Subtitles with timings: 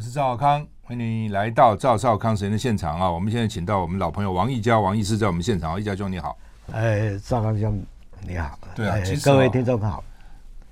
[0.00, 3.10] 我是赵少康，欢迎你来到赵少康时间的现场啊！
[3.10, 6.38] 我们现在请到我们老朋友王益嘉王医师在我们现场，益嘉兄你好。
[6.72, 7.84] 哎，赵康兄
[8.26, 8.58] 你好。
[8.74, 10.02] 对啊，各位听众好。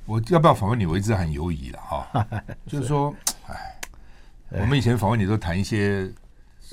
[0.07, 0.87] 我要不要访问你？
[0.87, 2.27] 我一直很犹疑了哈。
[2.67, 3.15] 就是说，
[3.49, 3.79] 哎，
[4.49, 6.11] 我们以前访问你都谈一些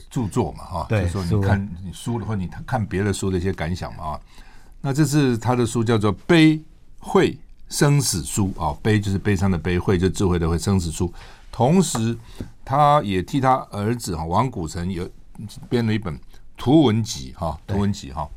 [0.09, 4.22] 著作嘛哈，就是说你看你书的话，你看别的书的一些感想嘛啊。
[4.80, 6.64] 那这次他的书，叫做《悲
[7.00, 11.14] 会生死书》啊，悲就是悲伤的悲，会就是智慧的会，生死书。
[11.55, 12.18] 同时，
[12.66, 15.09] 他也替他儿子哈王古城有
[15.70, 16.20] 编了一本
[16.58, 18.30] 图文集哈，图文集哈。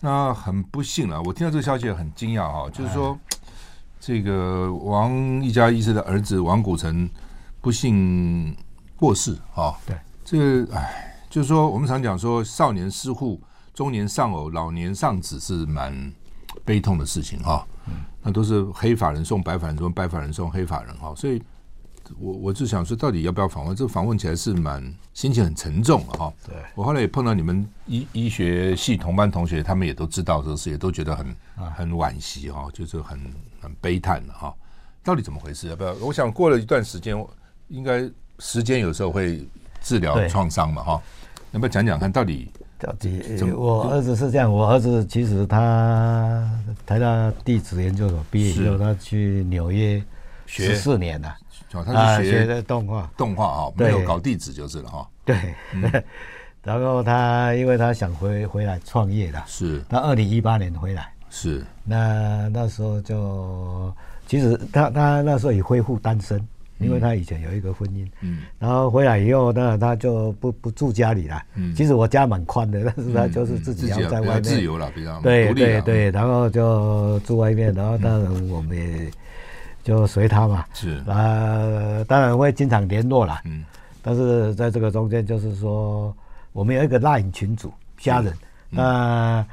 [0.00, 3.18] 那很不幸啊，我听到这个消息很惊讶哈，就是说
[3.98, 7.08] 这个王一家医师的儿子王古城
[7.62, 8.54] 不幸
[8.94, 9.74] 过世哈。
[9.86, 13.40] 对，这个哎，就是说我们常讲说少年失扈。
[13.72, 16.12] 中年丧偶，老年丧子是蛮
[16.62, 17.66] 悲痛的事情哈。
[18.20, 21.14] 那都是黑法人送白法人，送白法人送黑法人哈。
[21.16, 21.42] 所以，
[22.18, 23.74] 我我就想说，到底要不要访问？
[23.76, 26.32] 这个访问起来是蛮心情很沉重的哈。
[26.46, 31.36] 对，我后来也碰到你们医医学系同班同学，他们也都知道这个事，也都觉得很
[31.74, 33.18] 很惋惜哈，就是很
[33.60, 34.54] 很悲叹的哈。
[35.02, 35.68] 到底怎么回事？
[35.68, 35.92] 要不要？
[35.94, 37.16] 我想过了一段时间，
[37.68, 39.46] 应该时间有时候会
[39.82, 41.02] 治疗创伤嘛哈。
[41.52, 42.50] 要不要讲讲看到底？
[42.76, 43.22] 到底
[43.56, 46.46] 我儿子是这样，我儿子其实他
[46.84, 50.02] 台大地质研究所毕业以后，他去纽约
[50.46, 51.34] 十四年了，
[51.82, 55.08] 他是学的动画，动画啊，没有搞地址就是了哈。
[55.24, 55.36] 对，
[56.62, 63.92] 然后他因为他想回回来创业的，是，他二零一八年回来，是，那那时候就
[64.26, 66.46] 其实他他那时候也恢复单身。
[66.78, 71.40] 因为他以前有一个婚姻，嗯，然后回来以后，那他就不不住家里了。
[71.54, 74.42] 嗯，其实我家蛮宽的， 但是他就是自己要在外面。
[74.42, 79.08] 自由了，比较对对对，然后就住外面，然后当然我们也
[79.84, 80.64] 就随他嘛。
[80.74, 80.96] 是。
[81.06, 83.40] 啊，当然会经常联络啦。
[83.44, 83.64] 嗯，
[84.02, 86.12] 但是在这个中间，就是说
[86.52, 88.36] 我们有一个 LINE 群组家人，
[88.68, 89.46] 那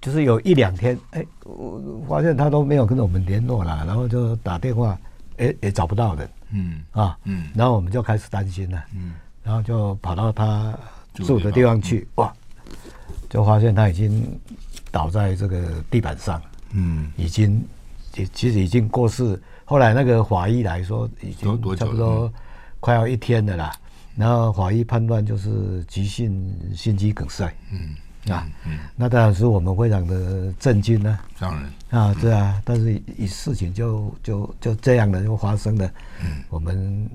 [0.00, 4.98] 就是有一两天，哎，我发现他都没有跟我们联络了，然后就打电话。
[5.38, 6.82] 也也找不到人，嗯。
[6.92, 10.78] 啊，嗯，然后我们就开始担心了，嗯，然后就跑到他
[11.14, 12.30] 住的地方去，哇，
[13.30, 14.38] 就发现他已经
[14.90, 16.38] 倒在这个地板上，
[16.72, 17.64] 嗯，已经
[18.12, 19.40] 其其实已经过世。
[19.64, 22.32] 后来那个法医来说，已经差不多
[22.80, 23.72] 快要一天了啦。
[24.16, 27.94] 然后法医判断就是急性心肌梗塞，嗯。
[28.28, 31.18] 啊，嗯，那当然是我们非常的震惊呢。
[31.38, 35.90] 当然啊，对啊，但是以事情就就就这样的就发生了。
[36.22, 37.08] 嗯，我们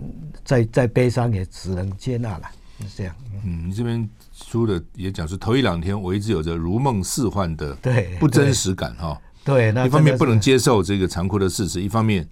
[0.44, 3.16] 再再悲伤也只能接纳了，是这样。
[3.44, 9.16] 嗯，你这边书的也讲是头一两天，我一直有着如梦似幻的对不真实感哈。
[9.46, 12.28] 对，那一方面不能接受这个残酷的事实，一方面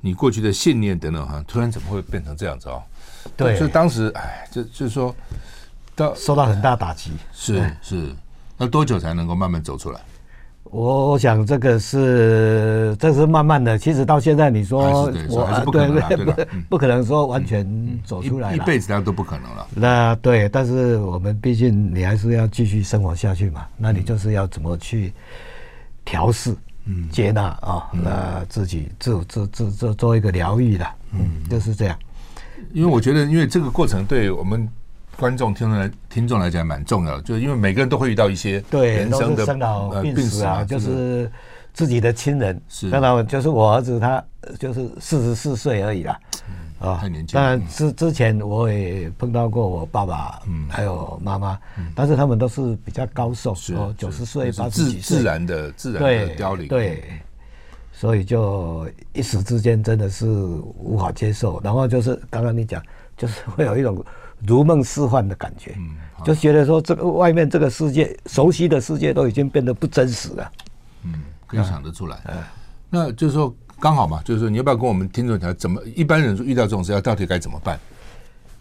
[0.00, 2.80] 你过去的信念等等哈，突然怎么会变成这样子哦？
[3.36, 5.14] 对，所以当时哎，就就是说
[5.96, 6.14] 到。
[6.14, 8.14] 受到很大打击，是是，
[8.56, 10.00] 那多久才能够慢慢走出来？
[10.70, 16.32] 我我想这个是这是慢慢的，其实到现在你说我还是不可能，不
[16.68, 17.66] 不可能说完全
[18.04, 19.66] 走出来，一辈子这样都不可能了。
[19.74, 25.12] 那对，但是我们毕竟你还是要继续生活下去嘛，那你就是要怎么去
[26.08, 31.98] 调试、嗯、接纳啊，那自己自自自做做一个疗愈的，嗯，就是这样。
[32.72, 34.66] 因为我觉得，因为这个过程对我们。
[35.18, 41.28] 观众听众来听众来讲蛮重要的，就是因为每个人都会遇到一些对人生的生老病死啊，就是
[41.72, 42.62] 自己的亲人。
[42.68, 44.24] 是，当然就是我儿子，他
[44.60, 46.16] 就是四十四岁而已啦，
[46.80, 47.34] 啊，太年轻。
[47.34, 51.58] 当然之之前我也碰到过我爸爸，嗯，还有妈妈，
[51.94, 56.68] 但是他们都是比较高寿，哦，九十岁、八十几岁，自然的自然的凋零。
[56.68, 57.20] 对，
[57.92, 61.60] 所以就一时之间真的是无法接受。
[61.62, 62.82] 然后就是刚刚你讲，
[63.16, 64.04] 就是会有一种。
[64.46, 70.52] 如梦似幻的感觉，嗯，就觉得说这个外面这个世界，熟悉的世界都已经变得不真实了。
[71.02, 72.20] 嗯，可以想得出来。
[72.26, 72.36] 嗯，
[72.88, 77.78] 那就是说刚好嘛，就是说你要不要跟我们听众讲，怎么一般人遇到这种事要到底该怎么办？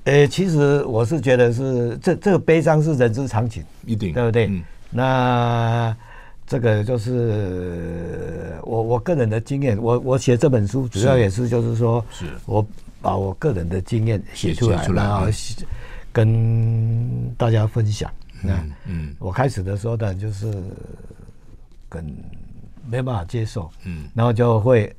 [0.06, 4.48] 呃，其实我是觉得是这这个悲伤是人之常情，一定对不对？
[4.48, 5.98] 嗯，那
[6.46, 12.66] 这个就是我我个人的经验，我我写这本书主要也是就是说，是我。
[13.00, 15.28] 把我个人的经验写出来，然后
[16.12, 18.12] 跟大家分享。
[18.42, 20.52] 那嗯，嗯，我开始的时候呢，就是
[21.88, 22.04] 跟
[22.90, 24.94] 没办法接受，嗯，然后就会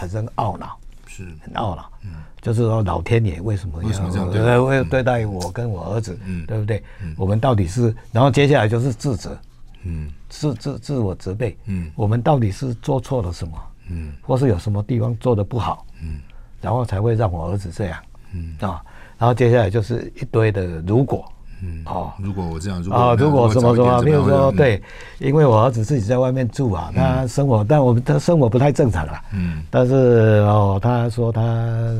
[0.00, 1.24] 产生懊恼，是。
[1.42, 4.58] 很懊恼，嗯，就是说老天爷为什么要这样对？
[4.58, 6.82] 会对待我跟我儿子，嗯，对不对？
[7.02, 9.38] 嗯，我们到底是，然后接下来就是自责，
[9.82, 13.62] 嗯，自自自我责备，嗯，我们到底是做错了什么？
[13.90, 15.84] 嗯，或是有什么地方做的不好？
[16.02, 16.20] 嗯，
[16.62, 18.02] 然后才会让我儿子这样，
[18.32, 18.56] 嗯。
[18.60, 18.82] 啊，
[19.18, 21.30] 然后接下来就是一堆的如果。
[21.62, 24.76] 嗯，哦，如果我这样，如果啊，如果什么什么，比如说，对，
[25.18, 29.22] 嗯、因为我儿子自己在外面住啊，他生活，嗯、但我们他生活不太正常啊。
[29.32, 31.42] 嗯，但是哦，他说他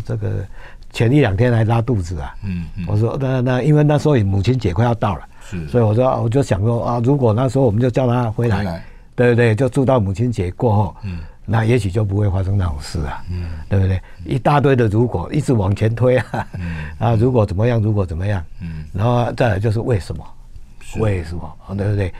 [0.04, 0.28] 这个
[0.92, 2.34] 前一两天还拉肚子啊。
[2.44, 8.82] 嗯，嗯我说那那因为那时候母亲节快要到了，是，所以我说我就想说啊，如果那时候我们就叫他回来，
[9.14, 9.54] 对不对？
[9.54, 10.96] 就住到母亲节过后。
[11.04, 11.18] 嗯。
[11.44, 14.00] 那也许就不会发生那种事啊，嗯，对不对？
[14.24, 20.24] 一大堆的如果一直往前推啊，嗯， 啊，如果怎么样，如果怎么样，嗯，然后再来就是为什么，
[21.00, 22.12] 为什么，对不对？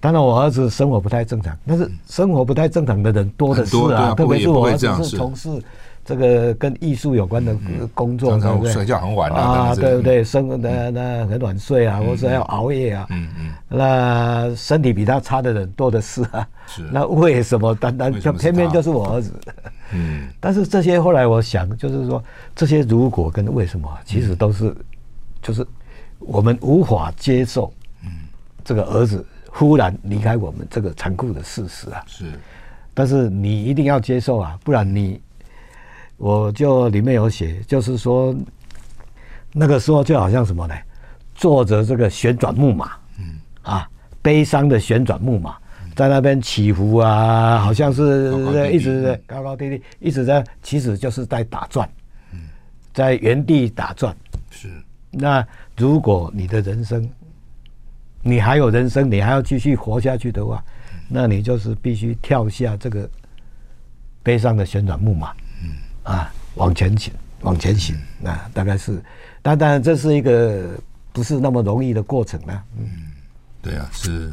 [0.00, 5.50] 当然我儿子生活不太正常，但是生活不太正常的人多的是啊，特别是我儿子是从事。
[6.08, 7.54] 这个跟艺术有关的
[7.92, 8.72] 工作，对不对？
[8.72, 10.24] 睡觉很晚啊，对不对？
[10.24, 16.48] 生那那很晚睡啊，或者要熬夜啊，嗯嗯，那身体比他差的人多的是啊。
[16.66, 16.82] 是。
[16.90, 19.34] 那为什么单单就偏偏就是我儿子？
[19.92, 20.30] 嗯。
[20.40, 22.24] 但是这些后来我想，就是说
[22.56, 24.74] 这些如果跟为什么，其实都是，
[25.42, 25.66] 就是
[26.20, 27.70] 我们无法接受，
[28.02, 28.08] 嗯，
[28.64, 32.02] 这个儿子忽然离开我们这个残酷的事实啊。
[32.06, 32.24] 是。
[32.94, 35.20] 但是你一定要接受啊，不然你。
[36.18, 38.34] 我就里面有写，就是说，
[39.52, 40.74] 那个时候就好像什么呢？
[41.34, 43.88] 坐着这个旋转木马，嗯啊，
[44.20, 45.56] 悲伤的旋转木马，
[45.94, 48.32] 在那边起伏啊，好像是
[48.72, 51.88] 一直在高高低低，一直在，其实就是在打转，
[52.32, 52.40] 嗯，
[52.92, 54.14] 在原地打转。
[54.50, 54.68] 是。
[55.12, 57.08] 那如果你的人生，
[58.20, 60.60] 你还有人生，你还要继续活下去的话，
[61.08, 63.08] 那你就是必须跳下这个
[64.24, 65.32] 悲伤的旋转木马。
[66.08, 67.12] 啊，往前行，
[67.42, 68.98] 往前行，那、啊、大概是，
[69.42, 70.70] 但当然这是一个
[71.12, 72.62] 不是那么容易的过程呢。
[72.78, 72.88] 嗯，
[73.60, 74.32] 对啊，是，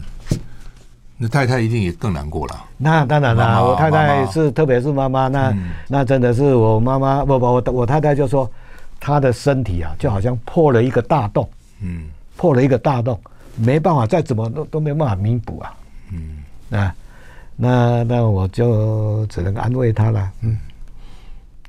[1.18, 2.66] 那太太一定也更难过了。
[2.77, 8.50] 那当然了，我太太是，特别是妈妈，那、嗯、那真的是我妈妈，不不，我我太太就说，
[8.98, 11.50] 她的身体啊，就好像破了一个大洞，
[11.81, 12.06] 嗯，
[12.38, 13.19] 破了一个大洞，
[13.57, 15.75] 没办法，再怎么都都没办法弥补啊。
[16.13, 16.95] 嗯，啊，
[17.57, 20.57] 那那我就只能安慰她了，嗯。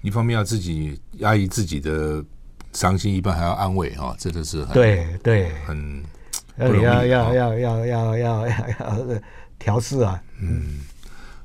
[0.07, 2.25] 一方面要自己压抑自己的
[2.73, 6.01] 伤心，一半还要安慰啊，真的是很对对，很
[6.57, 9.21] 要要要要要要要要
[9.59, 10.23] 调试啊。
[10.41, 10.79] 嗯，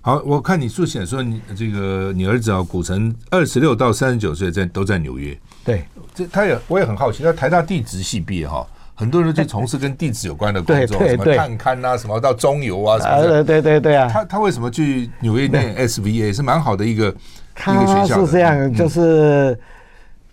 [0.02, 5.36] 好，我看你书写说你这个你儿子啊，古城二十六到三十九岁在都在纽约。
[5.66, 5.84] 对，
[6.14, 13.44] 这他也我也很好奇，他台大地质系毕业哈，很多人就从事跟地质有关的工作，什么探勘啊，什么到中油啊，什么的。
[13.44, 17.12] 对对对啊，他他为什么去纽约念 SVA 是蛮好的一个。
[17.62, 19.58] 他是这样，就是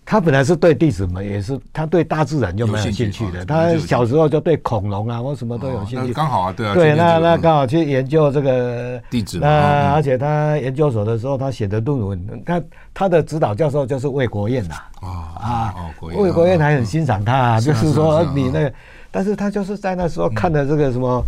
[0.03, 3.45] 他本来是对地质嘛，也是他对大自然就没有兴趣的。
[3.45, 6.11] 他小时候就对恐龙啊或什么都有兴趣。
[6.11, 6.73] 刚好啊，对啊。
[6.73, 9.37] 对，那那刚好去研究这个地质。
[9.37, 12.61] 那而且他研究所的时候，他写的论文，他
[12.91, 14.75] 他的指导教授就是魏国燕呐。
[15.01, 15.07] 啊
[15.39, 18.73] 啊，魏国燕还很欣赏他，就是说你那个，
[19.11, 21.23] 但是他就是在那时候看的这个什么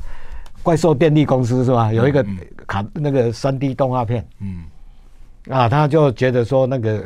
[0.64, 1.94] 怪兽电力公司是吧？
[1.94, 2.26] 有一个
[2.66, 4.26] 卡那个三 D 动画片。
[4.40, 4.64] 嗯。
[5.50, 7.04] 啊，他就觉得说那个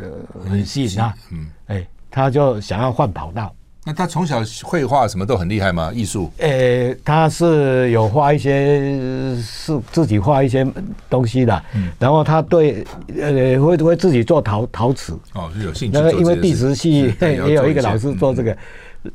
[0.50, 3.54] 很吸引他，嗯，哎，他就想要换跑道。
[3.88, 5.92] 那他从小绘画什么都很厉害吗？
[5.94, 6.32] 艺术？
[6.40, 10.66] 呃，他是有画一些，是自己画一些
[11.08, 11.64] 东西的。
[11.76, 12.84] 嗯，然后他对，
[13.16, 15.14] 呃，会会自己做陶陶瓷。
[15.34, 15.98] 哦，是有兴趣。
[15.98, 18.58] 那个因为地质系也有一个老师做这个，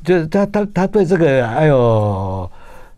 [0.05, 2.49] 就是他他他对这个还有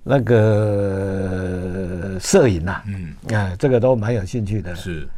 [0.05, 4.75] 那个摄影呐，嗯，啊，这个都蛮有兴趣的。
[4.77, 5.09] 是。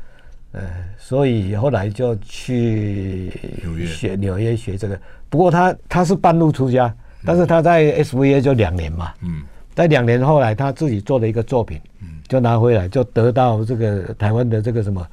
[0.53, 0.63] 呃，
[1.07, 3.31] 所以后来就去
[3.63, 4.99] 纽约学纽约学这个。
[5.29, 6.91] 不过他他是半路出家，
[7.27, 9.13] 但是他在 SVA 就两年嘛。
[9.21, 9.43] 嗯，
[9.75, 15.07] 在两年后来他自己做了一个作品，嗯，就拿回来，就得到这个台湾的这个什么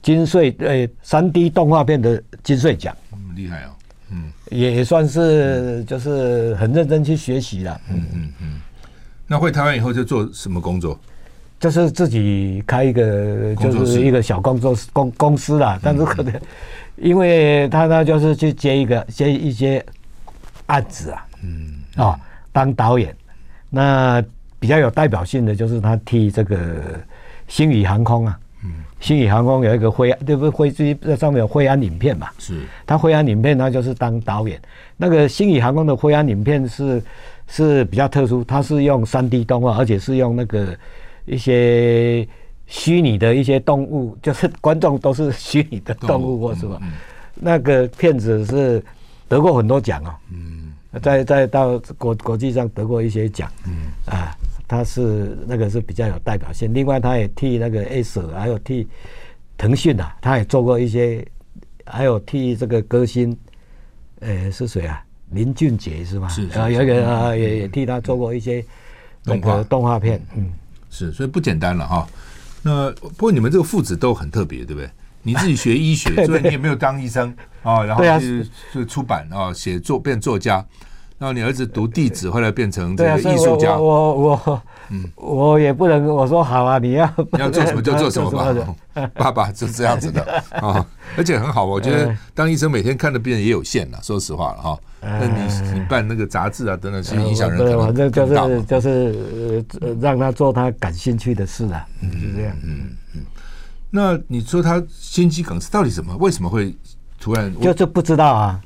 [0.00, 2.96] 金穗呃三 D 动画片的金穗奖。
[3.12, 3.68] 嗯，厉害哦。
[4.12, 7.78] 嗯，也算是就是很认真去学习了。
[7.90, 8.60] 嗯嗯嗯。
[9.26, 10.98] 那回台湾以后就做什么工作？
[11.58, 15.78] 就是自己开一个，就是一个小工作室公公司啦。
[15.82, 16.32] 但是可能，
[16.96, 19.84] 因为他呢，就是去接一个接一些
[20.66, 22.18] 案子啊，嗯，啊，
[22.52, 23.14] 当导演。
[23.70, 24.22] 那
[24.58, 26.58] 比较有代表性的就是他替这个
[27.48, 30.50] 星宇航空啊，嗯星宇航空有一个灰，对不对？
[30.50, 32.28] 飞机在上面有灰安影片嘛？
[32.38, 32.62] 是。
[32.86, 34.60] 他灰安影片，他就是当导演。
[34.96, 37.02] 那个星宇航空的灰安影片是
[37.46, 40.74] 是比较特殊，它是用三 D 动画，而且是用那个
[41.26, 42.26] 一些
[42.66, 46.80] 虚拟的一些动物，就是观众都是虚拟的动物或是吧？
[47.34, 48.82] 那个片子是
[49.28, 50.14] 得过很多奖哦。
[50.32, 50.72] 嗯。
[51.02, 53.52] 在在到国国际上得过一些奖。
[53.66, 53.72] 嗯。
[54.06, 54.34] 啊。
[54.68, 58.84] 他是那个是比较有代表性，另外他也替那个 S，还有替
[59.56, 61.24] 腾讯啊，他也做过一些，
[61.84, 63.38] 还有替这个歌星，
[64.18, 65.00] 呃，是谁啊？
[65.30, 66.26] 林俊杰是吗？
[66.26, 68.64] 是，是，啊，有一个啊，也也替他做过一些
[69.22, 70.52] 那个动画片，嗯，
[70.96, 72.06] 是，所以不简单了哈。
[72.62, 74.90] 那不过你们这个父子都很特别，对不对？
[75.22, 80.64] 你自己学医学， 所以你也没有当医生啊，然后就就出版啊，写作变作家。
[81.18, 83.74] 然后你儿子读地址，后来变成这个艺术家。
[83.76, 89.08] 我我我，嗯，我也不能我说好啊，你要你要 做什么就做什么吧。
[89.16, 90.84] 爸爸就是这样子的啊，
[91.16, 91.64] 而且很好。
[91.64, 94.78] 我觉得当医生每天看的病人也有限了，说实话了哈。
[95.00, 102.54] 那你你办那个杂志啊等等，其实影响人可能反正就是就是让他做他感兴趣的事啊，就是这样。
[102.62, 103.22] 嗯嗯。
[103.88, 106.14] 那你说他心肌梗是到底什么？
[106.18, 106.76] 为什么会？
[107.18, 108.60] 突然就是不知道啊，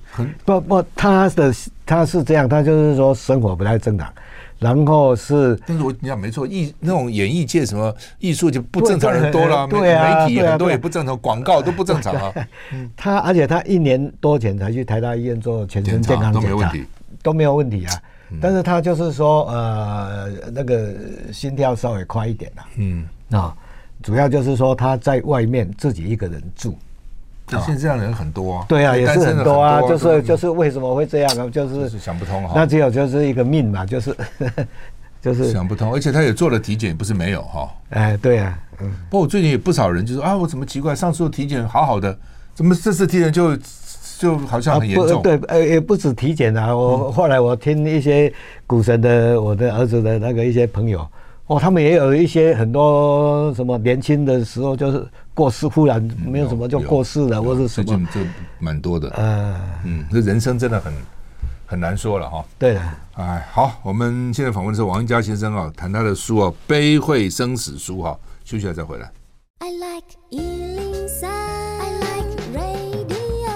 [0.44, 1.54] 不不，他的
[1.86, 4.12] 他是这样，他就是说生活不太正常，
[4.58, 12.34] 然后是，但是我你讲没错，艺那种演艺界什么艺术就不正常人多了，对啊，媒体很多也不正常，广告都不正常啊。
[12.96, 16.84] 他而且他一年多前才去台大医院做全身健康检查，都没有问题，
[17.22, 17.92] 都没有问题啊。
[18.40, 20.92] 但是他就是说呃那个
[21.32, 23.56] 心跳稍微快一点了，嗯啊，
[24.02, 26.76] 主要就是说他在外面自己一个人住。
[27.58, 31.48] 现在这样的人很多啊，对啊，也是很多啊，就是就是为什么会这样啊？
[31.50, 32.52] 就是想不通哈。
[32.54, 34.14] 那只有就是一个命嘛， 就是
[35.20, 35.92] 就是想不通。
[35.92, 37.68] 而且他也做了体检，不是没有哈。
[37.90, 38.90] 哎，对啊，嗯。
[39.08, 42.16] 不过我最近有不少人就说啊，我怎么奇怪，上次体检好好的，
[42.54, 43.56] 怎么这次体检就
[44.18, 45.22] 就好像很严重？
[45.22, 46.74] 对，呃，也不止体检啊。
[46.74, 48.32] 我后来我听一些
[48.66, 51.06] 股神的，我的儿子的那个一些朋友。
[51.50, 55.04] 哦，他们也有一些很多什么年轻的时候就是
[55.34, 58.20] 过世，忽然没有什么就过世了，或者什么，这
[58.60, 59.10] 蛮多的。
[59.16, 60.92] 呃，嗯，这人生真的很
[61.66, 62.44] 很难说了哈。
[62.56, 62.80] 对的，
[63.16, 69.10] 哎，好，我们现在访问的是王一家先生啊，谈他的书啊，《悲会生死书》哈，休息了再回来。
[69.58, 73.50] I like 103, I like radio。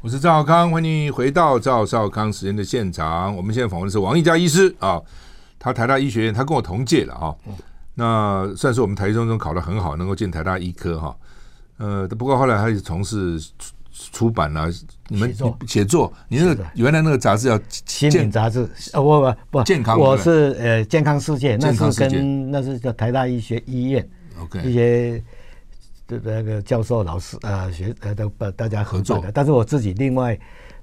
[0.00, 3.36] 我是赵少康，欢迎你回到赵少康时间的现场。
[3.36, 4.98] 我们现在访问的是王一家医师啊。
[5.58, 7.36] 他台大医学院，他跟我同届了哈，
[7.94, 11.16] 那算是我们台中中考得很好，能够进台大医科哈。
[11.78, 13.40] 呃，不过后来他也从事
[13.92, 14.68] 出版啊，
[15.08, 15.34] 你们
[15.66, 24.08] 写作，你那个原来那个杂志叫《心灵杂志》啊，不不不，健康，我是呃健康世界，那是跟那是叫台大医学医院
[24.40, 25.22] ，OK，一些
[26.06, 30.38] 的那个教授老师啊学呃都把大家合作的，但是我自己另外。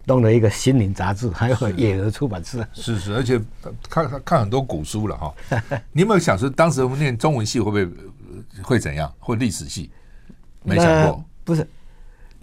[0.05, 2.65] 弄了一个心灵杂志，还有野鹅出版社。
[2.73, 3.41] 是是，而且
[3.89, 5.33] 看看很多古书了哈。
[5.91, 7.87] 你有没有想说，当时我们念中文系会不会
[8.61, 9.11] 会怎样？
[9.19, 9.89] 或历史系？
[10.63, 11.23] 没想过。
[11.43, 11.67] 不是，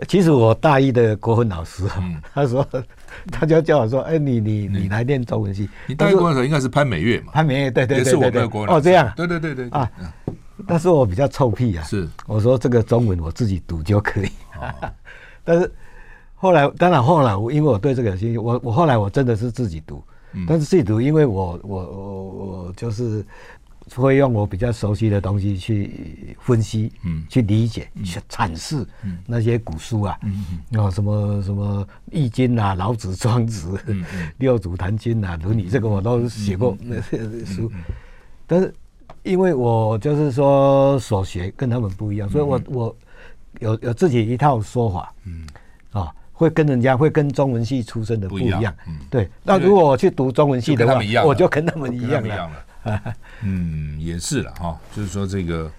[0.08, 1.84] 其实我大一的国文老师，
[2.34, 2.66] 他说
[3.30, 7.32] 他就叫我说：“哎，你你你来念中文系。”你大一国文老师应该是潘美月嘛？
[7.32, 8.78] 潘美月，对对对，也是我们的国文老师。
[8.78, 9.12] 哦，这样。
[9.16, 9.88] 对对对对啊。
[10.66, 11.84] 但是我比较臭屁啊。
[11.84, 12.08] 是。
[12.26, 14.30] 我说这个中文我自己读就可以。
[15.44, 15.72] 但是。
[16.42, 23.24] 后来，当然后来，我因为我对这个有兴趣，我我后来我真的是自己读，嗯、但是自己读，因为我我我我就是
[23.94, 28.84] 会用我比较熟悉的东西去分析，嗯，去理解，嗯、去阐释
[29.24, 30.18] 那些古书啊，
[30.76, 33.78] 啊什么什么易经啊、老子、庄子、
[34.38, 37.70] 六祖坛经啊、伦理，这个我都写过那些书，
[38.48, 38.74] 但是
[39.22, 42.96] 因为我就是说所学跟他们不一样，所以我我
[43.60, 45.46] 有有自己一套说法，嗯。
[45.92, 46.12] 啊。
[46.42, 49.30] 会跟人家会跟中文系出身的不一样，嗯，对。
[49.44, 52.58] 那如果我去读中文系的话，我就跟他们一样了。
[53.42, 54.76] 嗯，也是了哈。
[54.94, 55.70] 就是说这个，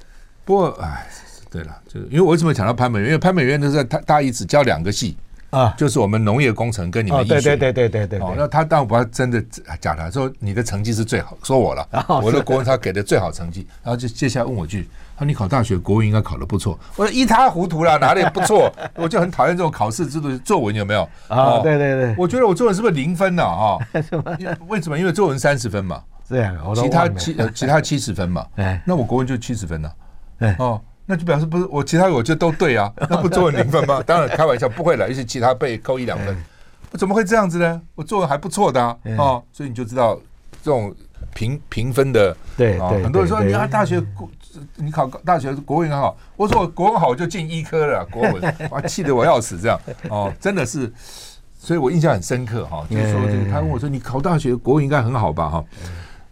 [0.45, 1.05] 不过哎，
[1.51, 3.07] 对了，就因为我为什么讲到潘美元？
[3.07, 5.17] 因为潘美元都是他大一只教两个系
[5.53, 7.41] 啊，就是我们农业工程跟你们医学。
[7.41, 8.33] 对对对对对对。
[8.35, 9.41] 那他当然不要真的
[9.79, 11.87] 假的，说你的成绩是最好，说我了，
[12.23, 14.89] 我的国文他给的最好成绩，然后就接下来问我句。
[15.15, 18.73] 他说你考大学国文应该考得不错，我说一塌糊涂了，哪里不错？
[18.97, 20.35] 我就很讨厌这种考试制度。
[20.39, 21.07] 作文有没有？
[21.27, 23.43] 啊，对对对，我觉得我作文是不是零分呢？
[23.43, 23.77] 啊，
[24.67, 24.97] 为什么？
[24.97, 28.43] 因为作文三十分嘛，这样，其他七呃其他七十分嘛，
[28.85, 29.95] 那我国文就七十分了，
[30.57, 34.01] 哦，那就表示不是我其他我就都对啊， 那不作文零分吗？
[34.05, 36.35] 当然开玩笑，不会了，一些其他被扣一两分，
[36.91, 37.81] 我怎么会这样子呢？
[37.95, 40.19] 我作文还不错的啊，哦，所以你就知道
[40.63, 40.95] 这种
[41.33, 44.03] 评评分的，对啊，很多人说你看大学。
[44.75, 49.79] 你考大学国文很好，我说我国文好我就进医科了，国文哇气得我要死这样
[50.09, 50.93] 哦，真的是，
[51.57, 55.65] 所以我印象很深刻哈，就是说这个他问我说你考大学国文应该很好吧哈，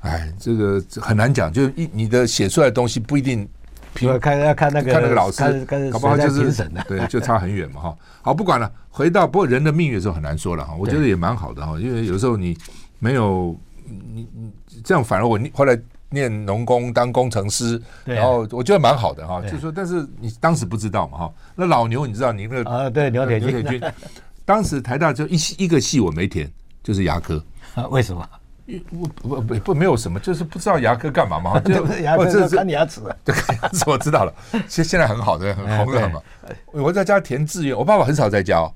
[0.01, 3.49] 哎这个很难讲，就是一你的写出来的东西不一定。
[3.99, 6.51] 要看要看那个看那个老师，搞不好就是
[6.87, 7.97] 对，就差很远嘛哈。
[8.21, 10.73] 好，不管了，回到不过人的命运的时候很难说了哈。
[10.77, 12.57] 我觉得也蛮好的哈，因为有时候你
[12.99, 13.55] 没有
[13.85, 14.51] 你你
[14.83, 15.77] 这样，反而我后来
[16.09, 19.41] 念农工当工程师，然后我觉得蛮好的哈。
[19.41, 21.33] 就是说，但是你当时不知道嘛哈。
[21.55, 22.89] 那老牛，你知道你那个啊？
[22.89, 23.81] 对，牛铁牛铁军，
[24.45, 26.51] 当时台大就一一个系我没填，
[26.83, 27.43] 就是牙科
[27.75, 27.87] 啊？
[27.91, 28.27] 为什么？
[28.91, 34.33] 我不不不没有什么，就是不知道牙科干嘛嘛， 就牙科是看牙齿， 对看牙齿我知道了。
[34.67, 36.21] 现现在很好的，很红的嘛。
[36.71, 38.73] 我在家填志愿，我爸爸很少在家，哦，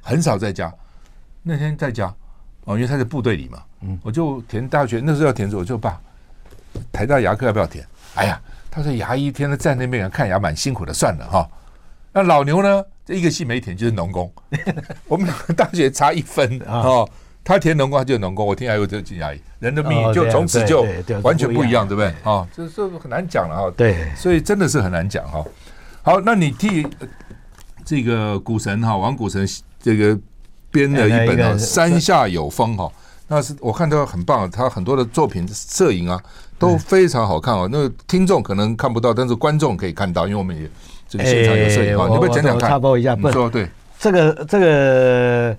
[0.00, 0.72] 很少在家。
[1.42, 2.14] 那天在家，
[2.64, 6.00] 哦，因为他在部队里嘛，嗯，我就填大学，那时候要填志，我就爸，
[6.92, 7.86] 台大牙科要不要填？
[8.14, 11.48] 哎呀，他说牙医天天在那边看牙蛮辛苦的，算了哈。
[12.12, 12.84] 那老牛呢？
[13.04, 14.32] 这一个系没填，就是农工。
[15.08, 17.06] 我们两个大学差一分哦。
[17.44, 20.86] 他填农工，他就农工；我听还有这个牙医，人的命运就从此就
[21.22, 22.08] 完全不一样，对不对？
[22.24, 23.70] 啊，这这很难讲了哈。
[23.76, 25.44] 对，所以真的是很难讲哈。
[26.00, 26.86] 好，那你替
[27.84, 29.46] 这个股神哈王股神
[29.78, 30.18] 这个
[30.70, 32.90] 编了一本《山下有风》哈，
[33.28, 36.18] 那是我看到很棒，他很多的作品摄影啊
[36.58, 37.68] 都非常好看哦。
[37.70, 40.66] 那个听众可能看不到，但是观众可以看到，因为我们也
[41.06, 42.08] 这个现场有摄影啊。
[42.10, 42.70] 你不要讲讲看？
[42.70, 45.54] 插播一下，你说对这个这个。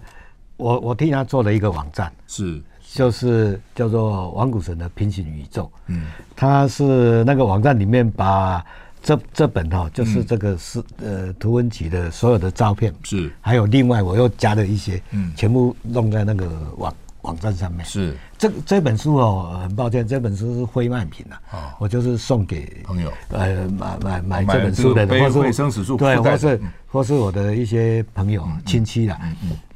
[0.57, 2.61] 我我替他做了一个网站，是。
[2.93, 8.63] 就是叫做王谷神的平行宇宙，嗯，他是那个网站里面把
[9.03, 16.95] 这这本哈，就是这个是呃图文集的所有的照片是，还有另外我又加了一些，嗯，全部弄在那个网。
[17.25, 17.83] 网站上面。
[17.85, 18.15] 是。
[18.37, 21.35] 这这本书哦，很抱歉，这本书是非卖品的，
[21.79, 29.19] 我就是送给朋友，呃，买买买这本书的，或是生死书，对，或是或是我的一些朋友亲戚啦。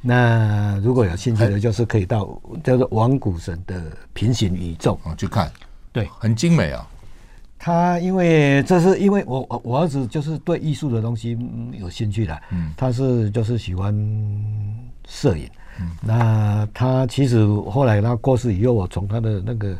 [0.00, 3.82] 那如果有兴趣的，就是可以到叫做王股神的
[4.12, 4.98] 平行宇宙。
[5.02, 5.50] 啊去看，
[5.90, 6.86] 对，很精美啊。
[7.58, 11.36] 他因为这是因为我我我儿子就是对艺术的东西
[11.72, 13.94] 有兴趣的，嗯，他是就是喜欢
[15.08, 15.48] 摄影。
[16.02, 19.78] 那他其实后来他过世以后，我从他的那个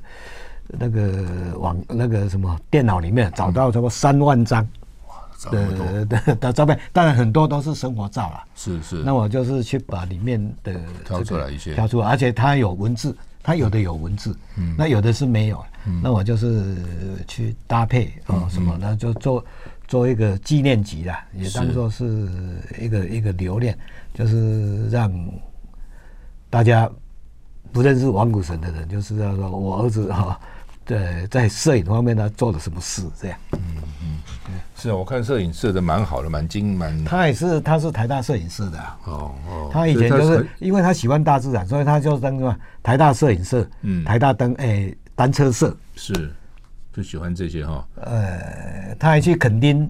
[0.67, 4.67] 那个网那个什么电脑里面找到差不多三万张
[5.51, 8.45] 的的的照片，当然很多都是生活照了。
[8.55, 9.03] 是是。
[9.03, 15.63] 那我就是去把里面的挑出来一些，挑出来，而且他有文字，他有的有文字，嗯，那有的是没有。
[15.87, 16.77] 嗯那我就是
[17.27, 19.45] 去搭配啊什么，那就做
[19.89, 22.29] 做一个纪念集啦，也当做是
[22.79, 23.77] 一个一个留念，
[24.15, 25.13] 就是让。
[26.51, 26.91] 大家
[27.73, 30.39] 不认识王谷神的人，就是要说我儿子哈，
[30.85, 33.39] 对，在摄影方面他做了什么事这样。
[33.53, 33.61] 嗯
[34.03, 34.19] 嗯，
[34.75, 37.05] 是啊，我看摄影摄的蛮好的，蛮精蛮。
[37.05, 38.99] 他也是，他是台大摄影社的啊。
[39.05, 39.71] 哦哦。
[39.73, 46.35] 他以前就是因为他喜欢大自然，所以他就当什么台大摄影社，嗯，台大灯哎单车社，是
[46.93, 47.87] 就喜欢这些哈。
[47.95, 49.89] 呃，他还去垦丁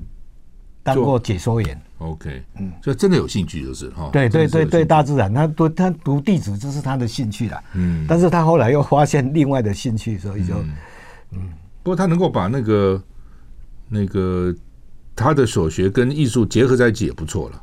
[0.83, 1.81] 当过解说员。
[2.01, 10.55] OK，嗯，所以真的有兴趣就是哈，对对对对，大自然，他读他读地质，这是他的兴趣啦，嗯，但是他后来又发现另外的兴趣，所以就，
[11.33, 11.51] 嗯，
[11.83, 13.03] 不过他能够把那个
[13.87, 14.55] 那个
[15.15, 17.63] 他的所学跟艺术结合在一起也不错了，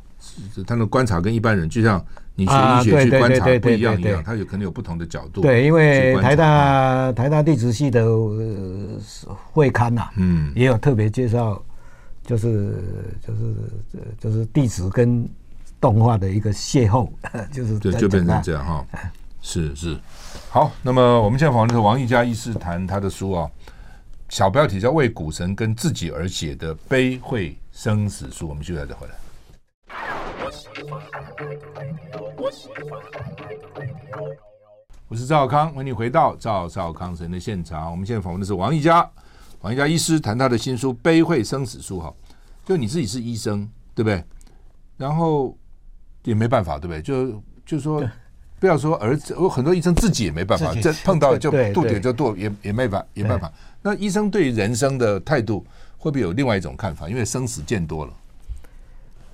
[0.64, 2.00] 他的观察跟一般人就像
[2.36, 8.06] 你学医学去观察不一样一样，他有可能有不同的角度，对，因为台大台大地质系的
[9.50, 11.60] 会刊呐，嗯，也有特别介绍。
[12.28, 12.74] 就是
[13.26, 13.54] 就是
[14.20, 15.26] 就是地质跟
[15.80, 17.08] 动画的一个邂逅，
[17.50, 18.86] 就是对，就变成这样哈。
[19.40, 19.98] 是是，
[20.50, 23.50] 好，那么我们现在访问的是王毅佳医师谈他的书啊，
[24.28, 29.14] 小标题叫《为股神跟自己而写的悲会生死书》，我们就在再回来。
[35.08, 37.90] 我是赵少康，欢迎你回到赵少康神的现场。
[37.90, 39.10] 我们现在访问的是王毅家。
[39.60, 42.12] 王毅家医师谈他的新书《悲会生死书》哈，
[42.64, 44.22] 就你自己是医生，对不对？
[44.96, 45.56] 然后
[46.24, 47.02] 也没办法，对不对？
[47.02, 48.02] 就就说
[48.60, 53.52] 不要说儿子，有很多医生自己也没办法，这碰到就肚点就渡，也也没办也没办法。
[53.82, 55.64] 那医生对于人生的态度
[55.96, 57.08] 会不会有另外一种看法？
[57.08, 58.12] 因为生死见多了，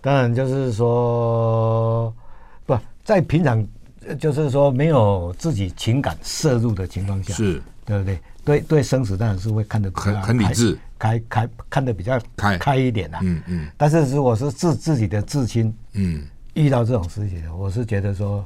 [0.00, 2.14] 当然就是说
[2.66, 3.66] 不在平常，
[4.18, 8.18] 就是说没有自己情感摄入的情况下，是对不对？
[8.44, 12.58] 对对，生死当然是会看得很很理智，开开看得比较开。
[12.58, 13.68] 开一点的，嗯嗯。
[13.76, 18.44] 但是如果是自自己的至亲，嗯，遇到这种事情，我是觉得说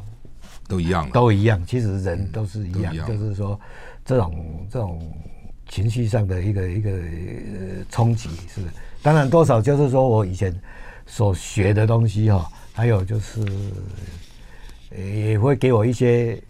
[0.68, 1.60] 都一样，都一样。
[1.66, 3.58] 其实人都是一样，就是说
[4.04, 5.12] 这种这种
[5.68, 6.90] 情绪上的一个一个
[7.90, 8.60] 冲击，是。
[9.02, 10.54] 当然多少就是说我以前
[11.06, 13.40] 所学的东西哈，还有就是
[14.96, 16.40] 也会给我一些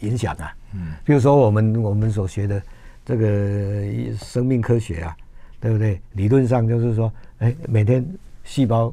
[0.00, 0.52] 影响啊。
[0.72, 2.62] 嗯，比如说我们我们所学的
[3.06, 5.16] 这个生命科学啊，
[5.60, 6.00] 对不对？
[6.14, 8.04] 理论上就是说，哎，每天
[8.42, 8.92] 细胞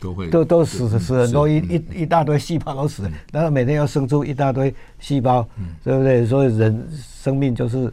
[0.00, 5.46] 都会都都死死很多一一一大堆细胞都死，然后每天要生出一大堆细胞，
[5.84, 6.24] 对不对？
[6.24, 7.92] 所以人生命就是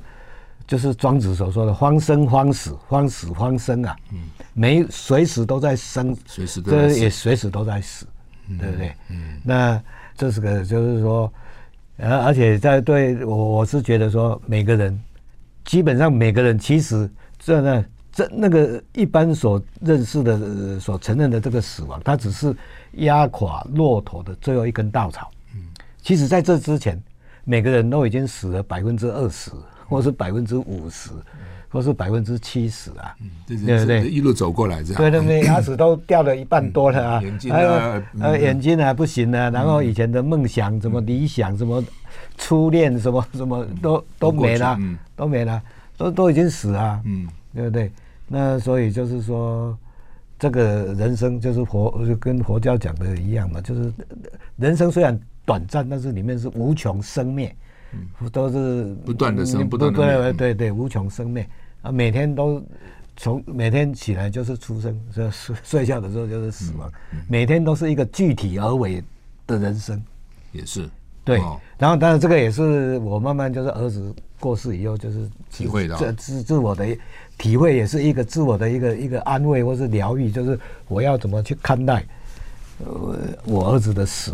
[0.66, 4.20] 就是庄子所说的“荒生荒死，荒死荒生”啊，嗯，
[4.54, 8.08] 每随时都在生，随时这也随时都在死，
[8.58, 8.94] 对不对？
[9.10, 9.84] 嗯，那
[10.16, 11.30] 这是个就是说。
[11.98, 15.00] 而而且在对我我是觉得说，每个人
[15.66, 22.56] 基本上每个人其实这呢这那个一般所认识的所承认的这个死亡，它只是
[22.94, 25.30] 压垮骆驼的最后一根稻草。
[25.54, 25.62] 嗯，
[26.02, 27.02] 其实在这之前，
[27.44, 29.52] 每个人都已经死了百分之二十，
[29.90, 31.10] 或是百分之五十。
[31.68, 33.14] 或是百分之七十啊，
[33.46, 34.08] 对不对？
[34.08, 41.84] 一路走过来这样，对对对， 牙齿都掉了一半多了啊，还有呃眼睛啊不行了，然后以前的梦想、什么理想、什么
[42.38, 44.80] 初恋、什么 什么都都没了，
[45.16, 45.62] 都没了，
[45.98, 47.92] 都都已经死了，嗯，对不对？
[48.28, 49.78] 那所以就是说，
[50.40, 53.94] 这个人生就是佛就跟佛教讲的一样嘛，就是
[54.58, 57.56] 人生虽然短暂，但是里面是无穷生灭，
[58.32, 61.48] 都是不断的生，不断的灭，对对对，无穷生灭。
[61.84, 62.62] 啊，每天都
[63.16, 69.04] 从每天起来就是出生，睡 睡觉的时候就是死亡，嗯嗯、每天都是一个具体而为
[69.46, 70.04] 的人生，
[70.52, 70.90] 也是
[71.26, 71.40] 对。
[71.40, 76.86] 哦、然后当然这个也是我慢慢就是儿子过世以后就是体会到，这自自我的
[77.38, 80.58] 体会也是一个自我的一个一个安慰或是疗愈，就是
[80.88, 82.06] 我要怎么去看待
[82.86, 84.32] 呃我儿子的死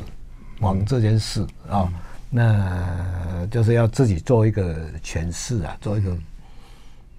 [0.59, 1.89] 亡这件事啊，嗯哦、
[2.29, 6.11] 那就是要自己做一个诠释啊，做一个。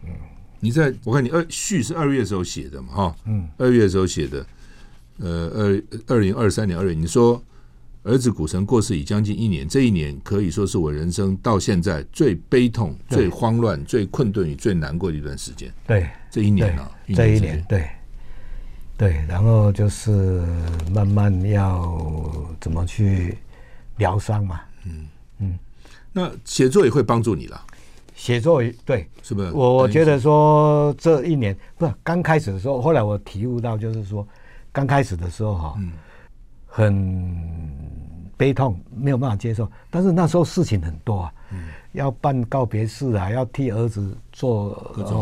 [0.05, 0.11] 嗯，
[0.61, 4.47] 你在我看你二序是二月的时候写的嘛，哈，嗯，二月的时候写的，
[5.19, 7.41] 呃，二二零二三年二月，你说
[8.05, 15.73] 儿子古城过世已将近一年，这一年可以说是我人生到现在最悲痛、最慌乱、最困顿与最难过的一段时间。
[15.87, 17.89] 对，这一年啊，这一年，对，
[18.99, 20.45] 对，然后就是
[20.93, 23.39] 慢慢要怎么去
[23.97, 25.07] 疗伤嘛，嗯。
[25.39, 25.59] 嗯，
[26.13, 27.61] 那写作也会帮助你了。
[28.15, 29.51] 写作对，是不是？
[29.51, 34.27] 我我觉得说这一年不是刚开始的时候，后来我体悟到，就是说
[34.71, 35.81] 刚开始的时候哈，
[36.67, 37.82] 很
[38.43, 39.71] 悲痛，没有办法接受。
[39.89, 41.33] 但是那时候事情很多啊，
[41.93, 44.71] 要办告别式啊，要替儿子做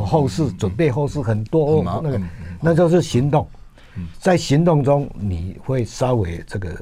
[0.06, 2.20] 后事，准备后事很多，那个
[2.62, 3.46] 那就是行动。
[4.18, 6.74] 在行动中，你会稍微这个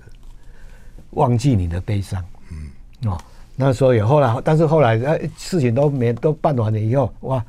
[1.11, 3.19] 忘记你的悲伤，嗯哦。
[3.57, 7.45] 那时候也后来，但是后来呃事情都没都办完了以后，哇，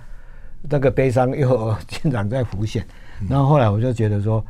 [0.64, 2.84] 那个悲伤又 经常在浮现。
[3.30, 4.44] 然后后来我就觉得说，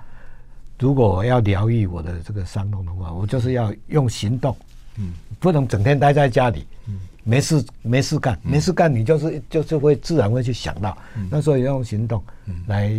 [0.79, 4.55] 如果我要疗愈我的这个伤痛的话，我就是要用行动，
[4.97, 10.97] 嗯，不能整天待在家里，嗯，没事没事干，没事干你就是就是会自然会去想到，
[11.29, 12.23] 那所以要用行动
[12.67, 12.91] 来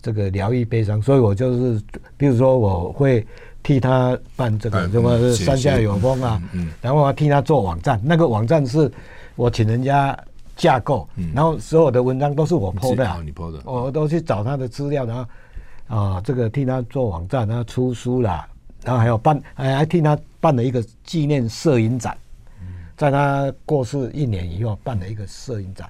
[0.00, 1.02] 这个疗愈悲伤。
[1.02, 1.82] 所以我就是，
[2.16, 3.26] 比如说我会。
[3.64, 6.42] 替他办这个什么山下有风啊，
[6.80, 8.90] 然后我替他做网站，那个网站是
[9.36, 10.18] 我请人家
[10.56, 13.08] 架构，然后所有的文章都是我 po 的，
[13.64, 15.24] 我都去找他的资料，然后
[15.94, 18.48] 啊，这个替他做网站，然后出书啦，
[18.82, 22.16] 然后还有办，还还替他办了一个纪念摄影展，
[22.96, 25.88] 在他过世一年以后办了一个摄影展，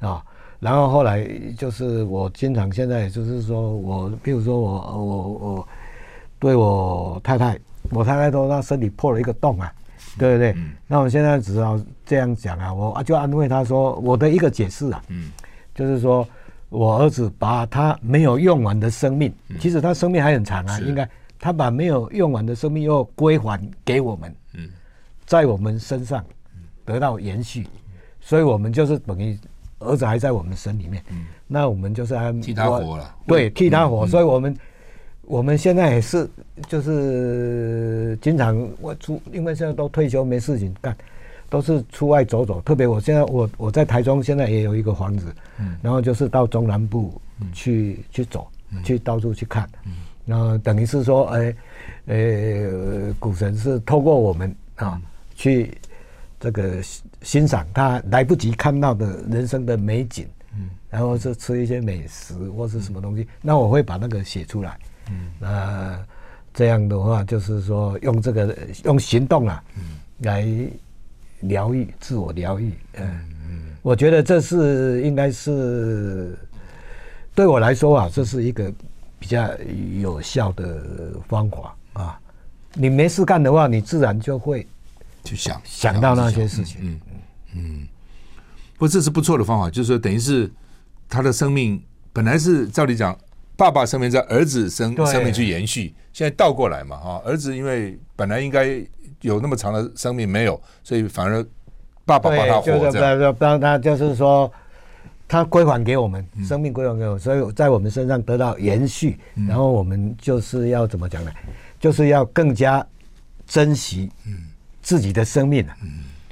[0.00, 0.22] 啊，
[0.60, 1.26] 然后后来
[1.58, 5.68] 就是我经常现在就是说我，比如说我我我。
[6.42, 7.56] 对我太太，
[7.90, 9.72] 我太太都她身体破了一个洞啊，
[10.18, 10.50] 对不对？
[10.56, 15.30] 嗯、那我现在只好这样讲啊，我就安慰她说，我的一个解释啊，嗯、
[15.72, 16.26] 就是说
[16.72, 21.06] 我儿子把他没有用完的生命，嗯、其实他生命还很长啊，应该
[21.38, 24.70] 他把没有用完的生命又归还给我们，嗯、
[25.26, 26.24] 在我们身上
[26.84, 27.66] 得到延续，
[28.20, 29.38] 所以我们就是等于
[29.80, 34.56] 儿子还在我们身里面，嗯、那我们就是要替他活了，对，替他活，嗯、所以我们。
[35.24, 36.28] 我们现在也是，
[36.68, 40.94] 就是经常外出，因为现在都退休没事情干，
[41.52, 42.62] 都是出外走走。
[42.62, 45.26] 特别我现在我我在台中现在也有一个房子，
[45.58, 47.20] 嗯，然后就是到中南部
[47.52, 48.48] 去、嗯、去走，
[48.82, 49.92] 去到处去看，嗯，
[50.24, 51.54] 然后等于是说，哎，
[52.06, 54.98] 呃，股神是透过我们啊，
[55.34, 55.76] 去
[56.40, 56.82] 这个
[57.20, 64.78] 欣赏他来不及看到的人生的美景，嗯，然后是吃一些美食或是什么东西，那我会把那个写出来。
[65.10, 66.02] 嗯，那
[66.54, 70.48] 这样的话，就是说用这个用行动啊，嗯，来
[71.42, 76.36] 疗愈自我疗愈，嗯嗯，我觉得这是应该是
[77.34, 78.72] 对我来说啊，这是一个
[79.18, 79.48] 比较
[80.00, 82.18] 有效的方法啊。
[82.74, 84.66] 你没事干的话，你自然就会
[85.24, 86.78] 去想想到那些事情。
[86.80, 87.20] 嗯嗯
[87.54, 87.88] 嗯，
[88.78, 90.50] 不，这是不错的方法，就是说等于是
[91.08, 93.16] 他的生命本来是照理讲，
[93.56, 98.80] 爸爸生命在儿子生生命去延续，现在倒过来嘛哈，儿子因为本来应该
[99.22, 101.44] 有那么长的生命没有，所以反而。
[102.04, 104.52] 爸爸把他活着，就是让他就是说，
[105.28, 111.30] 他归还给我们，生命归还给我们，所以在我们身上得到延续，然后我们就是要怎么讲呢？
[111.78, 112.84] 就是要更加
[113.46, 114.10] 珍惜
[114.82, 115.64] 自己的生命。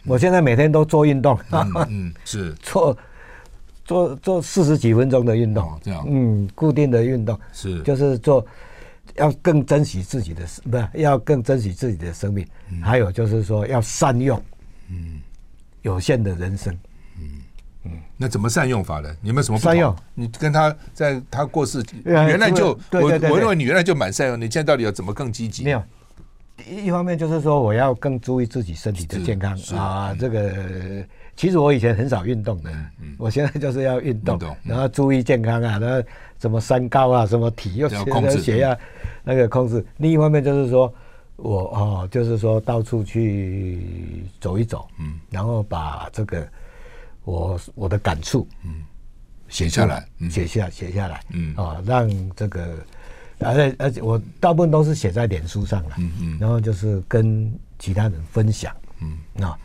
[0.05, 1.38] 我现在每天都做运动，
[1.88, 2.53] 嗯，是。
[2.61, 2.98] 做
[3.85, 8.44] 做做四十几分钟的运动，这样，嗯，固定的运动是，就是做
[9.16, 12.46] 要更珍惜自己的，不是要更珍惜自己的生命，
[12.83, 14.42] 还有就是说要善用，
[14.88, 15.20] 嗯。
[15.83, 16.79] 有限的人生，
[17.18, 17.40] 嗯
[17.85, 19.09] 嗯，那怎么善用法呢？
[19.23, 19.64] 你有没有什么不？
[19.64, 19.96] 善用？
[20.14, 25.64] 你跟他在他过世原来就我我认为你原来就蛮善用，你现在到底要怎么更积极？
[25.64, 25.83] 没有，
[26.68, 30.14] 一方面就是说我要更注意自己身体的健康啊。
[30.20, 30.53] 这个
[31.35, 32.70] 其实我以前很少运动的，
[33.01, 36.07] 嗯我现在就是要运动，然后注意健康啊，然后
[36.40, 38.76] 什么三高啊，什么体又血压
[39.22, 39.85] 那个控制。
[39.98, 40.92] 另一方面就是说。
[41.42, 46.46] 我哦，就是说到处去走一走，嗯，然后把这个
[47.24, 48.85] 我我的感触，嗯，
[49.48, 52.74] 写下来，写下写下来，嗯，啊，让这个，
[53.38, 59.59] 而且而且我大部分都是写在脸书上了，嗯嗯，然后就是跟其他人分享，嗯，啊，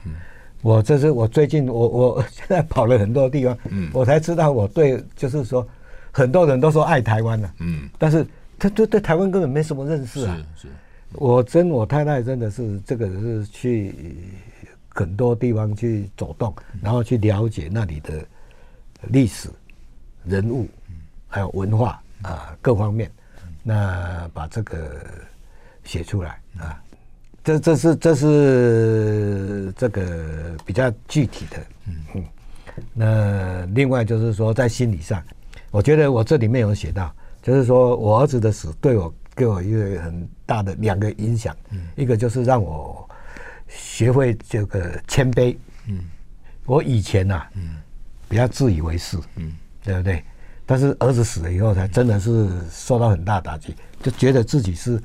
[0.62, 5.68] 我这是我最近我我现在跑了很多地方，嗯，我才知道我对就是说
[6.16, 8.26] 很多人都说爱台湾了，嗯，但是
[8.58, 10.74] 他对对台湾根本没什么认识啊，是是。
[11.12, 13.94] 我跟我太太真的是这个是去
[14.88, 18.26] 很多地方去走动，然后去了解那里的
[19.10, 19.50] 历史、
[20.24, 20.70] 人物，
[21.28, 23.12] 还有文化啊各方面，
[23.62, 25.06] 那把这个
[25.84, 26.82] 写出来啊，
[27.44, 31.58] 这这是这是这个比较具体的，
[31.90, 31.96] 嗯。
[32.14, 32.24] 嗯。
[32.94, 35.22] 那另外就是说在心理上，
[35.76, 39.14] 我觉得我这里面有写到，就是说我儿子的死对我。
[39.38, 41.54] 给我一个很大的两个影响，
[41.98, 43.06] 一个就是让我
[43.68, 45.58] 学会这个谦卑，
[45.90, 46.00] 嗯，
[46.66, 47.44] 我以前呐，
[48.30, 49.52] 比较自以为是，嗯，
[49.84, 50.24] 对不对？
[50.66, 55.04] 但是儿子死了以后，才真的是受到很大打击，就觉得自己是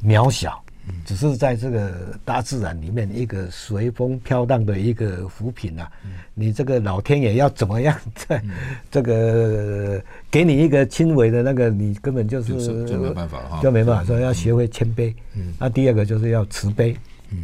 [0.00, 0.63] 渺小。
[1.04, 1.92] 只是在这个
[2.24, 5.90] 大自然里面，一个随风飘荡的一个浮萍啊！
[6.34, 8.42] 你这个老天爷要怎么样在
[8.90, 15.14] 这个给你一个轻微的那个，你根本就是就没办法哈，就没办法说要学会谦卑。
[15.58, 16.96] 那第二个就是要慈悲，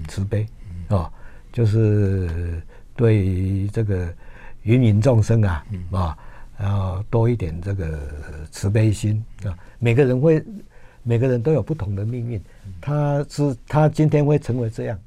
[0.09, 0.46] 慈悲
[0.88, 1.11] 啊，
[1.53, 2.62] 就是
[2.94, 4.12] 对这个
[4.64, 6.18] 芸芸众生啊啊，
[6.59, 7.98] 然后多一点这个
[8.50, 9.57] 慈悲心啊。
[9.79, 10.44] 每个人会，
[11.02, 12.40] 每个人都有不同的命运。
[12.80, 14.98] 他是他今天会成为这样，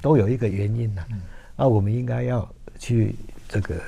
[0.00, 1.04] 都有一个原因呐。
[1.56, 3.14] 那我们应该要去
[3.48, 3.80] 这个，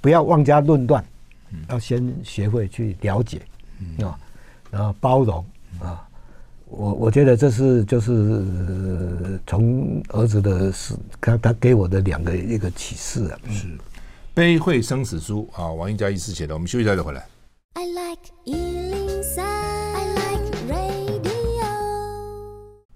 [0.00, 1.04] 不要妄加论断，
[1.68, 3.42] 要先学会去了解
[4.02, 4.18] 啊，
[4.70, 5.44] 然后包容
[5.80, 6.08] 啊。
[6.66, 13.38] 我我觉得这是就是从儿子的是，他他给我的两个一个启示啊。
[13.50, 13.66] 是
[14.32, 16.54] 《悲会生死书》啊，王益嘉医师写的。
[16.54, 17.26] 我们休息一下再回来。
[17.74, 18.81] I like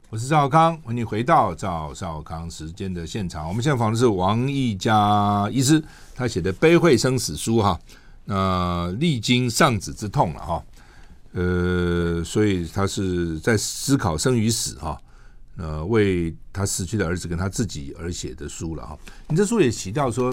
[0.09, 3.49] 我是赵康，欢迎回到赵少康时间的现场。
[3.49, 5.83] 我们现在访的是王益嘉医师，
[6.15, 7.77] 他写的《悲会生死书》哈，
[8.25, 10.65] 那历经丧子之痛了哈，
[11.33, 14.97] 呃，所以他是在思考生与死哈，
[15.57, 18.97] 呃，为他死去的儿子跟他自己而写的书了哈。
[19.27, 20.33] 你这书也提到说，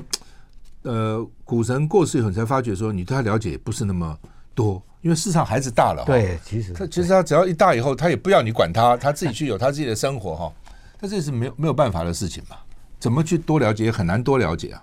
[0.83, 4.15] 呃，股神过世以后，你才发觉说，你对他了解不是那么
[4.53, 4.79] 多。
[5.03, 10.51] 因为市场孩子大了，对，其实他其实他只要一大以后，他也不要你管他，他自己去有他自己的生活哈。
[10.99, 12.55] 但这是没有没有办法的事情嘛？
[12.99, 13.91] 怎么去多了解？
[13.91, 14.81] 很难多了解啊。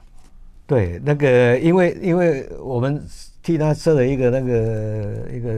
[0.66, 3.02] 对，那个因为因为我们。
[3.42, 5.52] 替他设了一个那个一个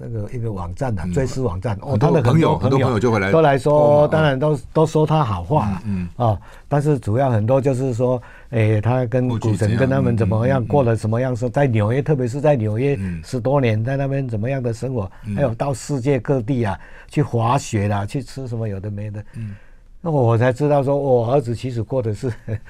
[0.00, 19.54] 那个一个网站的追思网站哦，他的朋友很多朋友就会来都来说，当然都都说他好话了，嗯啊，但是主要很多就是说，哎，他跟古城跟他们怎么样过了什么样生，在纽约，特别是在纽约十多年，在那边怎么样的生活，还有到世界各地啊去滑雪啦，去吃什么有的没的，嗯，
[20.00, 22.32] 那我才知道说，我儿子其实过的是。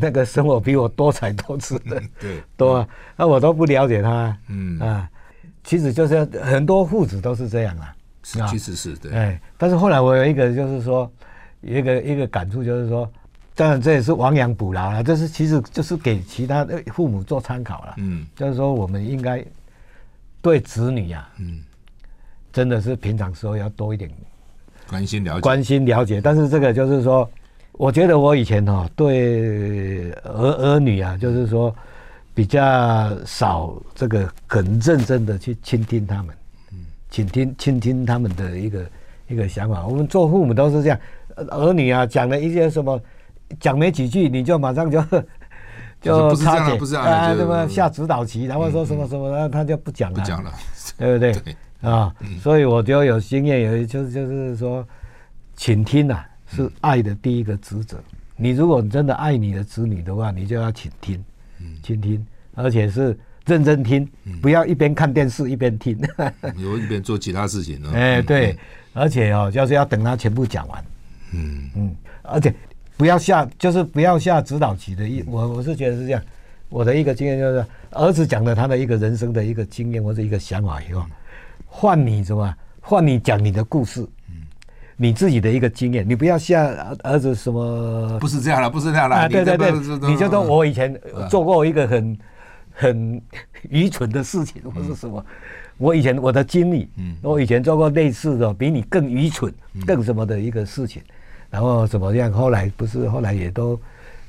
[0.00, 4.78] 那个生活比我多彩多姿的，对，多啊，那我都不了解他，嗯。
[4.78, 5.10] 啊，
[5.64, 11.10] 其实就是很多父子都是这样啊，是，其实是对，哎，但是后来我有一个就是说，
[11.62, 13.10] 一个一个感触就是说，
[13.58, 17.94] 当然这也是亡羊补牢了，这是其实就是给其他的父母做参考了。
[17.96, 19.44] 嗯，就是说我们应该
[20.40, 21.58] 对子女呀，嗯，
[22.52, 24.08] 真的是平常时候要多一点
[24.88, 26.20] 关心了解，关心了解。
[26.20, 27.28] 但是这个就是说，
[27.72, 31.74] 我觉得我以前哈对儿儿女啊，就是说
[32.32, 32.62] 比较
[33.26, 36.32] 少这个很认真的去倾听他们，
[36.70, 36.78] 嗯，
[37.10, 38.90] 倾听倾听他们的一个
[39.26, 39.84] 一个想法。
[39.84, 41.00] 我们做父母都是这样，
[41.50, 43.02] 儿女啊讲了一些什么，
[43.60, 45.02] 讲没几句你就马上就
[46.00, 46.96] 就插嘴。
[46.96, 50.52] 啊，什么下指导棋，然后说什么什么，然后他就不讲了，不讲了，
[50.96, 51.56] 对不对？
[51.80, 54.86] 啊，所以我就有经验，有就是就是说，
[55.56, 57.98] 倾听啊，是爱的第一个职责。
[58.36, 61.24] 你如果真的爱你的子女的话，你就要倾听，
[61.82, 64.08] 倾听，而且是认真听，
[64.40, 65.98] 不要一边看电视一边听，
[66.56, 67.90] 有一边做其他事情呢。
[67.94, 68.56] 哎，对，
[68.92, 70.84] 而且哦，就是要等他全部讲完，
[71.32, 71.70] 嗯。
[71.76, 72.54] 嗯，而且
[72.98, 75.24] 不要下，就是不要下指导棋的意。
[75.26, 76.22] 我我是觉得是这样，
[76.68, 81.02] 我的一个经验就是，儿子讲了他的一个人生的一个经验或者一个想法以后。
[81.64, 82.54] 换你什么？
[82.80, 84.46] 换你讲你的故事，嗯，
[84.96, 86.64] 你自己的一个经验，你不要下
[87.04, 88.18] 儿子什么？
[88.18, 89.14] 不是这样了，不是这样了。
[89.14, 89.70] 啊，对对对，
[90.08, 90.98] 你就说我以前
[91.30, 92.18] 做过一个很
[92.72, 93.22] 很
[93.68, 95.24] 愚蠢的事情，或是什么？
[95.76, 99.52] 我以前我的经历，嗯，我以前做过类似的，比你更愚蠢、
[99.86, 101.00] 更什么的一个事情，
[101.50, 102.32] 然后怎么样？
[102.32, 103.78] 后来不是后来也都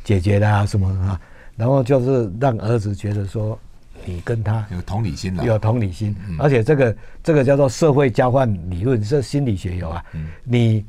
[0.03, 1.19] 解决了啊，什么啊？
[1.55, 3.58] 然后就是让儿子觉得说。
[4.05, 10.03] 你跟他有同理心了，有同理心，而且这个这个叫做社会交换理论，这心理学有啊。
[10.45, 10.86] 你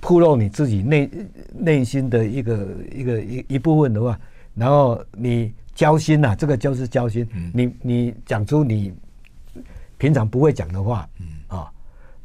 [0.00, 1.10] 暴露你自己内
[1.54, 4.18] 内心的一个一个一一部分的话，
[4.54, 7.28] 然后你交心呐，这个就是交心。
[7.52, 8.92] 你你讲出你
[9.98, 11.06] 平常不会讲的话，
[11.48, 11.70] 啊，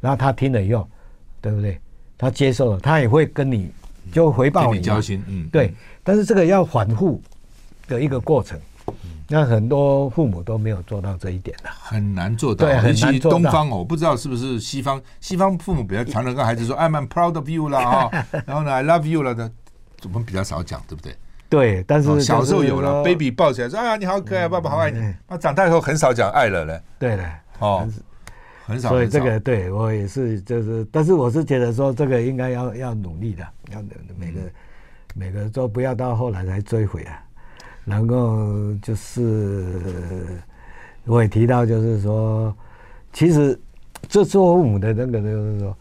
[0.00, 0.88] 然后他听了以后，
[1.42, 1.78] 对不对？
[2.16, 3.70] 他接受了，他也会跟你
[4.12, 5.74] 就回报你交心，嗯，对。
[6.02, 7.20] 但是这个要反复
[7.88, 8.58] 的一个过程。
[9.26, 12.68] 那很多父母都没有做到这一点的，很难做到。
[12.82, 18.10] 尤其东方哦，我不知道是不是西方，西方父母比较常常，跟孩子说 “I'm proud of you” 了啊，
[18.44, 19.50] 然后呢 “I love you” 了呢，
[20.02, 21.16] 我们比较少讲，对不对？
[21.48, 26.78] 对，但是小时候有了，baby 抱起来说：“啊，你好可爱，爸爸好爱你。”那长大以后很少讲爱了嘞。
[26.98, 27.24] 对的，
[27.60, 27.88] 哦，
[28.66, 28.88] 很少。
[28.88, 33.82] 所以这个对我也是，就是，但是我是觉得说，这个应该要要努力的，要
[34.18, 34.40] 每个
[35.14, 37.22] 每个都不要到后来才追悔啊。
[37.84, 40.42] 然后就是
[41.04, 42.54] 我也提到，就是说，
[43.12, 43.58] 其实
[44.08, 45.76] 这做父母的那个就是说，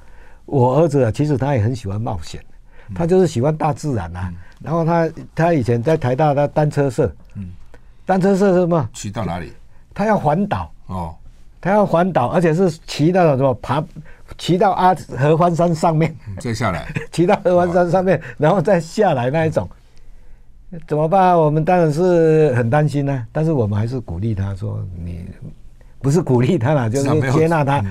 [0.46, 2.44] 我儿子啊，其实他也很喜欢冒险，
[2.94, 4.34] 他就是喜欢大自然啊。
[4.62, 7.52] 然后他他以前在台大的单车社，嗯，
[8.06, 8.90] 单车社是什么？
[8.94, 9.52] 去到哪里？
[9.94, 11.16] 他要环岛哦，
[11.64, 13.82] 他要环岛，而且是骑那种什么爬，
[14.38, 19.66] 骑到阿合欢山上面，再下来， 骑到合欢山上面，然后再下来那一种。
[20.86, 21.40] 怎么办？
[21.40, 25.26] 我们当然是很担心呢、啊，但是我们还是鼓励他说：“你
[26.00, 27.82] 不是鼓励他了，就是接纳他，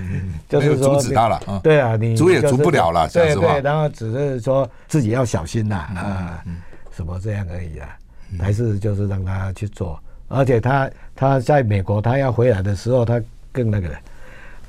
[0.50, 1.36] 就是说阻止他了。
[1.46, 6.44] 啊”对啊，你阻也阻不了了，对对，然后只是说自己要小心呐啊，
[6.94, 7.88] 什么这样而已啊，
[8.38, 9.98] 还是就是让他去做。
[10.28, 13.94] 而且他他在美国，他要回来的时候，他更那个了。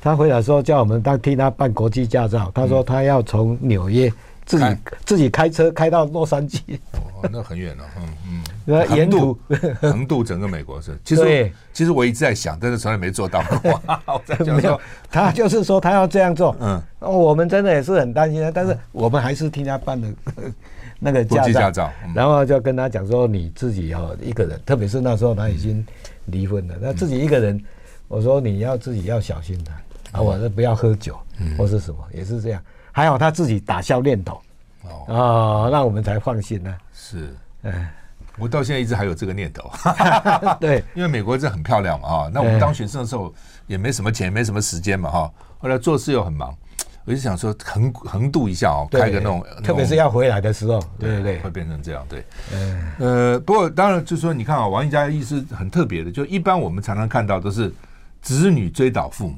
[0.02, 4.12] 他回来的时候叫我们当替他办国际驾照，他说他要从纽约。
[4.46, 6.60] 自己自己开车开到洛杉矶，
[6.92, 8.44] 哦，那很远了，嗯嗯。
[8.66, 9.40] 那沿途。
[9.80, 13.82] 横渡整个美国是，其实其实我一直在想，但是从来没做到过。
[14.54, 14.78] 没有，
[15.10, 20.10] 他就是说他要这样做，嗯，我们真的也是很担心，但是我们还是替他办的
[21.00, 25.88] 那个驾照，然后就跟他讲说，你自己要一个人，特别是那时候他已经
[26.26, 27.64] 离婚了，那自己一个人，
[28.14, 29.72] 我说你要自己要小心的
[30.12, 31.18] 啊，我说不要喝酒，
[31.58, 32.62] 或是什么，也是这样。
[32.92, 34.40] 还好他自己打消念头，
[35.08, 36.78] 哦，那我们才放心呢。
[36.94, 37.92] 是，哎，
[38.38, 39.68] 我到现在一直还有这个念头。
[40.62, 42.32] 对，因为美国这很漂亮嘛，哈。
[42.32, 43.34] 那我们当学生的时候
[43.66, 45.32] 也没什么钱，没什么时间嘛，哈。
[45.58, 46.56] 后来做事又很忙，
[47.06, 52.06] 我就想说横横渡一下哦，开个那种，特别是要回来的时候，对对对，会变成这样。
[52.08, 52.24] 对，
[53.00, 57.74] 呃，不过当然就是说，你看啊，王一佳的意思很特别的，就一般我们常常看到都是
[58.24, 59.36] 子女追悼父母。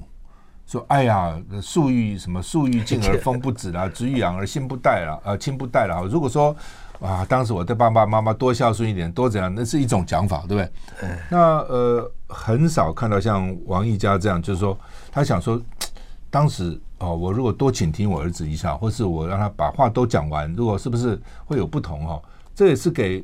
[0.68, 6.04] 说哎呀，树欲什么树欲静而风不止啦， 子欲养而亲不待了，呃，亲不待了。
[6.10, 6.56] 如果说
[7.00, 10.72] 啊，当时我对爸爸妈妈多孝顺一点，多怎样，那是一种讲法，对不对？
[11.04, 14.76] 嗯、那呃，很少看到像王毅家这样，就是说
[15.12, 15.62] 他想说，
[16.32, 22.20] 当时哦，我如果多倾听我儿子一下，或是我让他把话都讲完，如果是不是会有不同哦？
[22.56, 23.24] 这也是给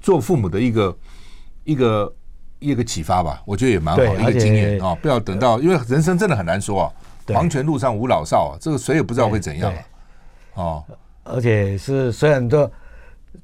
[0.00, 0.96] 做父母的一个
[1.64, 2.10] 一个。
[2.60, 4.94] 一个启发吧，我觉得也蛮好的一个经验啊！
[4.94, 6.92] 不要等到，因为人生真的很难说啊。
[7.32, 9.78] 黄泉路上无老少啊，这个谁也不知道会怎样啊。
[10.54, 10.84] 哦，
[11.22, 12.70] 而且是虽然说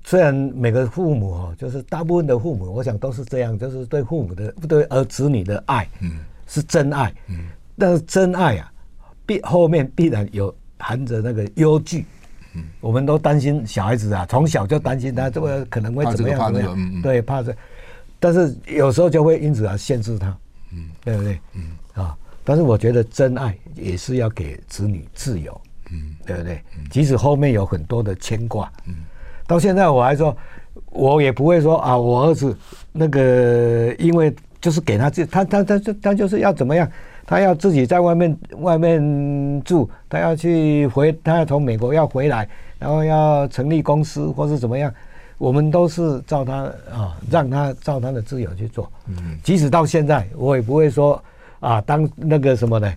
[0.04, 7.46] 虽然每个父母哦，就是大部分的父母，我想都是这样，就是对父母的对儿子女的爱，嗯，是真爱，嗯，
[7.78, 8.72] 但是真爱啊，
[9.24, 12.04] 必后面必然有含着那个忧惧，
[12.54, 17.54] 嗯，我们都担心小孩子啊，从小就担心他这个可能会怎么样怎么样，对，怕这，
[18.18, 20.36] 但是有时候就会因此而限制他，
[20.72, 21.40] 嗯，对不对？
[21.54, 21.62] 嗯，
[21.94, 25.60] 啊，但是我觉得真爱也是要给子女自由，
[25.90, 26.60] 嗯，对不对？
[26.90, 28.94] 即使后面有很多的牵挂，嗯。
[29.46, 30.36] 到现在我还说，
[30.90, 32.56] 我也不会说啊，我儿子
[32.90, 36.90] 那个，因为就是给他自他他他他他就是要怎么样，
[37.24, 42.48] 他要自己在外面外面住，他要去回，他要从美国要回来，
[42.80, 44.92] 然后要成立公司或是怎么样，
[45.38, 48.90] 我们都是照他啊，让他照他的自由去做。
[49.06, 51.22] 嗯，即使到现在，我也不会说
[51.60, 52.92] 啊，当那个什么呢？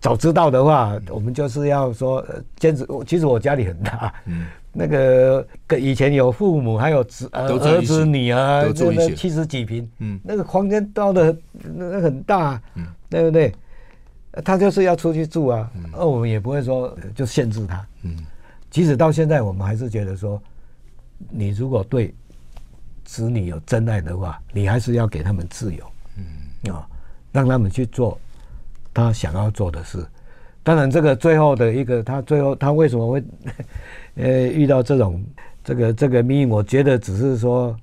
[0.00, 2.24] 早知道的话，我们就是要说
[2.56, 2.86] 坚持。
[3.06, 4.14] 其实我家里很大。
[4.26, 4.46] 嗯。
[4.76, 13.54] 那个跟以前有父母，还有子儿儿子女儿，住那七十几平，嗯，那个房间到的那很大，嗯，对不对？
[14.44, 18.16] 他就是要出去住啊，而、嗯、我们也不会说就限制他，嗯，
[18.68, 20.42] 即使到现在，我们还是觉得说，
[21.30, 22.14] 你如果对
[23.04, 25.84] 子女有真爱的话，你还是要给他们自由，
[26.16, 26.86] 嗯啊，
[27.32, 28.18] 让他们去做
[28.92, 30.04] 他想要做的事。
[30.62, 33.22] 当然，这个最后的一个，他最后他为什么会？
[34.16, 35.22] 呃，遇到这种
[35.62, 37.76] 这个这个命运，我觉得只是说，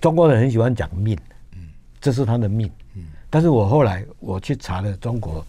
[0.00, 1.16] 中国人很喜欢讲命，
[1.52, 1.68] 嗯，
[2.00, 3.04] 这是他的命，嗯。
[3.28, 5.44] 但是我后来我去查了中国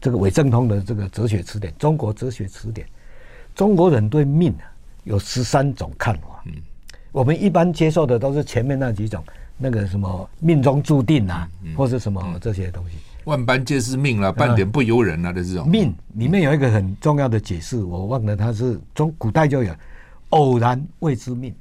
[0.00, 2.86] 这个伪正通的这个哲学词典，《中国哲学词典》，
[3.54, 4.52] 中国人对命
[5.04, 6.42] 有十三种看法。
[6.46, 6.52] 嗯，
[7.12, 9.22] 我们一般接受的都是前面那几种，
[9.56, 12.96] 那个什么命中注定啊，或是什么这些东西。
[13.24, 19.72] 万般皆是命啊，半点不由人啊的这种命里面有一个很重要的解释，我忘了它是从古代就有，
[20.30, 21.54] 偶然谓之命。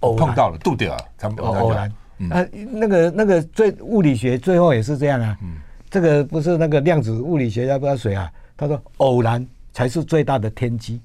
[0.00, 1.92] 哦，碰到了，度掉了，他们偶然。
[2.30, 5.36] 啊，那个那个最物理学最后也是这样啊。
[5.42, 5.56] 嗯，
[5.90, 8.30] 这个不是那个量子物理学家不知道谁啊？
[8.56, 11.00] 他说偶然才是最大的天机。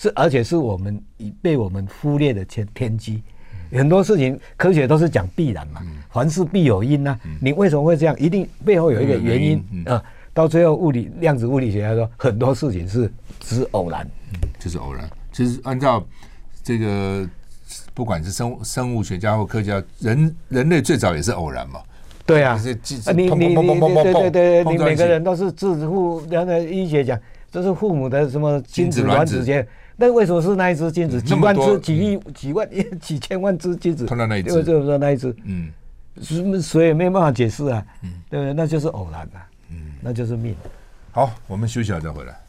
[0.00, 3.22] 嗯，是而且是我们已被我们忽略的天天机。
[3.72, 5.80] 很多事情科学都是讲必然嘛，
[6.10, 7.16] 凡事必有因呐。
[7.40, 8.18] 你为什么会这样？
[8.18, 10.02] 一定背后有一个原因啊。
[10.32, 14.08] 到最后，物理量子物理学家说，很多事情是只偶然，
[14.58, 15.08] 就是偶然。
[15.32, 16.04] 其实按照
[16.62, 17.28] 这个，
[17.94, 21.80] 不管是生生物学家或科学家，人人类最早也是偶然嘛。
[22.24, 22.56] 对啊，
[23.12, 23.54] 你你你
[24.02, 27.18] 对对对，你每个人都是自负，然后医学讲
[27.50, 29.66] 这是父母的什么精子卵子间。
[29.96, 31.20] 那为什么是那一只精子？
[31.20, 32.68] 几万只、几亿、几万、
[33.00, 34.06] 几千万只精子？
[34.06, 35.70] 碰到那一只，因为就是说那一只，嗯，
[36.22, 38.54] 是谁也没办法解释啊，嗯，对不对？
[38.54, 39.36] 那就是偶然的，
[39.70, 40.56] 嗯，那就是命。
[41.12, 42.40] 好，我们休息了再回来。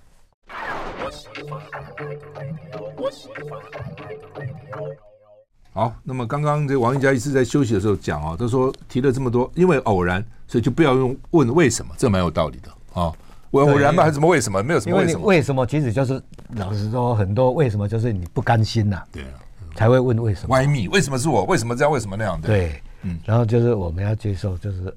[5.74, 13.12] 好，那么刚刚这王一佳一直在休息的时候讲啊，他说提了这么多，因为偶然，所以就不要用问为什么，这蛮有道理的啊。
[13.60, 14.28] 偶然吧，还是什么？
[14.28, 14.64] 为什么？
[14.64, 15.20] 没有什么为什么？
[15.20, 15.66] 因为为什么？
[15.66, 16.22] 其实就是
[16.56, 19.30] 老实说，很多为什么就是你不甘心呐，对，啊
[19.76, 20.56] 才会问为什么。
[20.56, 21.43] 歪密，为什么是我？
[21.45, 21.91] 为什么这样？
[21.91, 22.39] 为什么那样？
[22.41, 23.20] 对，嗯。
[23.26, 24.93] 然后就是我们要接受，就是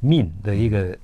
[0.00, 0.96] 命的一个。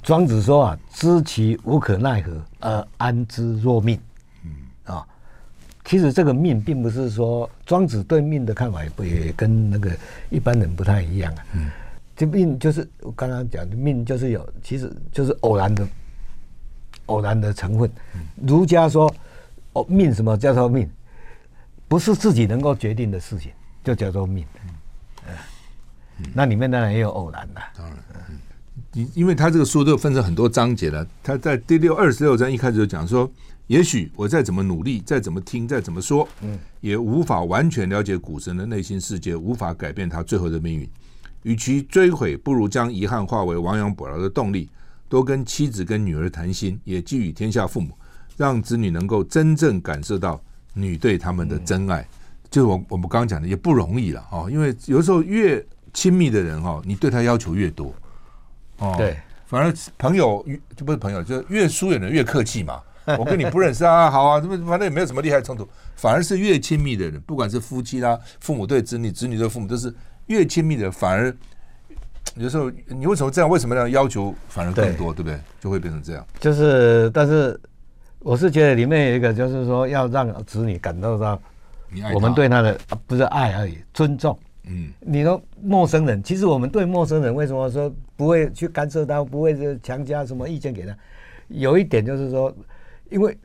[0.00, 3.98] 庄子说啊，知其无可奈何，而安之若命。
[4.44, 4.50] 嗯
[4.84, 5.04] 啊，
[5.84, 9.90] 其实这个命并不是说庄子对命的看法也不也跟那个
[10.30, 11.44] 一般人不太一样啊。
[11.52, 11.68] 嗯。
[12.16, 15.86] 这命就是我刚刚讲的命，就是有，其实就是偶然的，
[17.08, 17.90] 偶然的成分。
[18.46, 19.12] 儒家说，
[19.74, 20.88] 哦，命什么叫做命？
[21.88, 23.52] 不是自己能够决定的事情，
[23.82, 24.44] 就叫做命。
[25.26, 27.60] 嗯，那里面当然也有偶然的。
[27.76, 27.96] 当然，
[28.92, 31.06] 因因为他这个书都分成很多章节了。
[31.22, 33.30] 他在第六二十六章一开始就讲说，
[33.66, 40.88] 也许我再怎么努力，再怎么听，再怎么说，嗯，也无法完全了解古神的内心世界，无法改变他最后的命运。
[41.44, 44.68] 与其追悔，不如将遗憾化为亡羊补牢的动力，
[45.08, 47.90] 多跟妻子跟女儿谈心，也寄予天下父母，
[48.36, 50.40] 让子女能够真正感受到
[50.74, 52.00] 你对他们的真爱。
[52.02, 52.08] 嗯、
[52.50, 57.94] 就是我我们刚刚讲的，也不容易了哦，因为有时候越亲密的人哈，你对他要求越多
[58.78, 58.94] 哦。
[58.98, 60.44] 对，反而朋友
[60.76, 62.80] 就不是朋友，就越疏远的越客气嘛。
[63.18, 65.66] 我跟你不认识啊，好啊，这反正也没有什么厉害冲突。
[65.96, 69.94] 反而是越亲密的人，不管是夫妻啦，父母对子女，子女对父母，都是。
[70.26, 71.34] 越亲密的，反而
[72.36, 73.48] 有时候你为什么这样？
[73.50, 75.12] 为什么这样要求反而更多？
[75.12, 75.40] 对，对不对？
[75.60, 76.26] 就会变成这样。
[76.38, 77.58] 就是，但是
[78.20, 81.40] 我是觉得里面有一个，就是说要让子女感受到
[82.14, 84.38] 我们对他的他不是爱而已，尊重。
[84.64, 90.94] 嗯，你说陌生人，其实我们对陌生人为什么说不会去干涉他，不会强加什么意见给他？
[91.48, 92.54] 有一点就是说，
[93.08, 93.36] 因为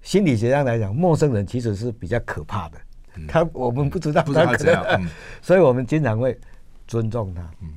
[0.00, 2.78] 心理学上来讲，陌生人其实是比较可怕的。
[3.26, 5.08] 他我们不知道，不知道他怎样，嗯、
[5.42, 6.38] 所以我们经常会
[6.86, 7.68] 尊重他，嗯，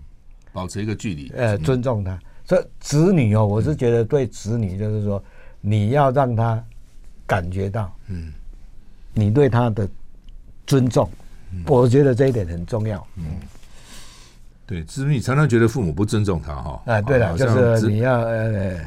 [0.51, 2.19] 保持一个距离，呃，尊重他。
[2.45, 5.23] 所以子女哦，我是觉得对子女就是说，
[5.61, 6.61] 你要让他
[7.25, 8.31] 感觉到，嗯，
[9.13, 9.87] 你对他的
[10.67, 11.09] 尊重，
[11.53, 13.23] 嗯、我觉得这一点很重要，嗯。
[14.65, 16.81] 对，子女常常觉得父母不尊重他哈。
[16.85, 17.45] 哎，对了，就
[17.77, 18.79] 是你要呃，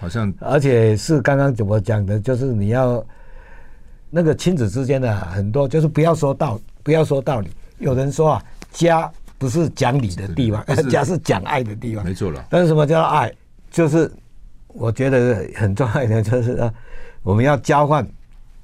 [0.00, 3.04] 好像，而且是刚刚怎么讲的，就是你要
[4.08, 7.50] 那个亲子之间的很多，就是不要说道，不要说道理。
[7.78, 9.12] 有人说啊，家
[9.42, 12.04] 不是讲理的地方，家是 讲爱的地方。
[12.04, 12.46] 没错了。
[12.48, 13.32] 但是什么叫爱？
[13.72, 14.08] 就是
[14.68, 16.72] 我觉得很重要一点，就是啊，
[17.24, 18.06] 我们要交换、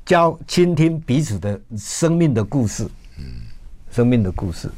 [0.06, 2.86] 交倾听彼此的生命的故事。
[3.18, 3.24] 嗯，
[3.90, 4.70] 生命的故事。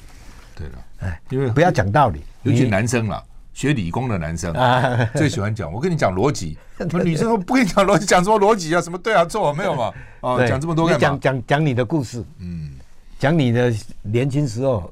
[0.57, 0.73] 对了。
[1.01, 3.23] 哎，因为不要讲道理，尤其男生了，
[3.53, 4.55] 学理工的男生
[5.15, 5.71] 最喜欢讲。
[5.71, 6.57] 我跟你讲逻辑，
[7.05, 8.81] 女生说不跟你讲逻辑，讲什么逻辑啊？
[8.81, 9.93] 什么对啊错啊没有嘛？
[10.21, 11.01] 哦，讲这么多干嘛？
[11.01, 12.73] 讲讲讲你的故事，嗯，
[13.19, 13.71] 讲你的
[14.01, 14.91] 年轻时候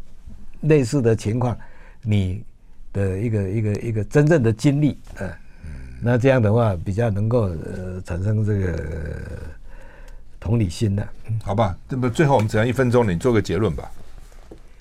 [0.62, 1.56] 类似的情况，
[2.02, 2.42] 你
[2.92, 5.30] 的一个一个一个真正的经历，嗯，
[6.00, 8.82] 那这样的话比较能够呃产生这个
[10.40, 11.08] 同理心的，
[11.42, 11.76] 好吧？
[11.88, 13.90] 那么最后我们只要一分钟，你做个结论吧。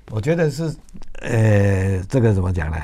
[0.09, 0.73] 我觉得是，
[1.21, 2.78] 呃，这个怎么讲呢？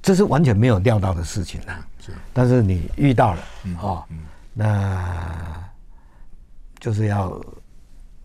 [0.00, 1.84] 这是完全没有料到的事情呐。
[2.00, 3.42] 是，但是你遇到了，
[3.80, 4.04] 哦，
[4.54, 5.70] 那
[6.80, 7.40] 就是要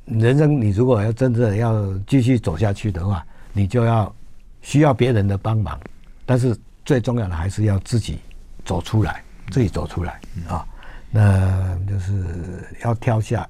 [0.05, 0.59] 人生。
[0.59, 3.23] 你如果要真正要继续走下去的话，
[3.57, 4.15] 你就要
[4.61, 5.79] 需要别人的帮忙，
[6.27, 6.55] 但是
[6.85, 8.19] 最重要的还是要自己
[8.63, 10.63] 走出来，自己走出来啊。
[11.09, 13.49] 那就是要跳下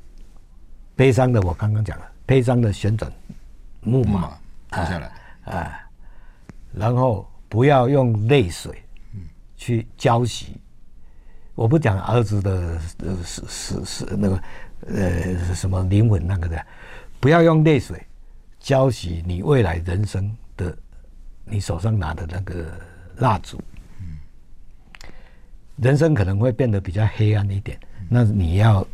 [0.96, 3.12] 悲伤的，我刚刚讲了，悲伤的旋转
[3.82, 4.32] 木马。
[4.72, 5.12] 跳下来，
[5.44, 5.80] 啊，啊，
[6.74, 8.82] 然后不要用泪水，
[9.58, 10.54] 去浇洗。
[10.54, 10.60] 嗯、
[11.56, 14.44] 我不讲儿子的呃是是是那个
[14.88, 16.66] 呃什么灵魂那个的，
[17.20, 18.02] 不要用泪水
[18.68, 20.78] 浇洗你未来人生的
[21.46, 22.66] 你手上拿的那个
[23.16, 23.58] 蜡烛。
[24.02, 24.18] 嗯、
[25.78, 28.86] 人生可能会变得比较黑暗一点，嗯、那你要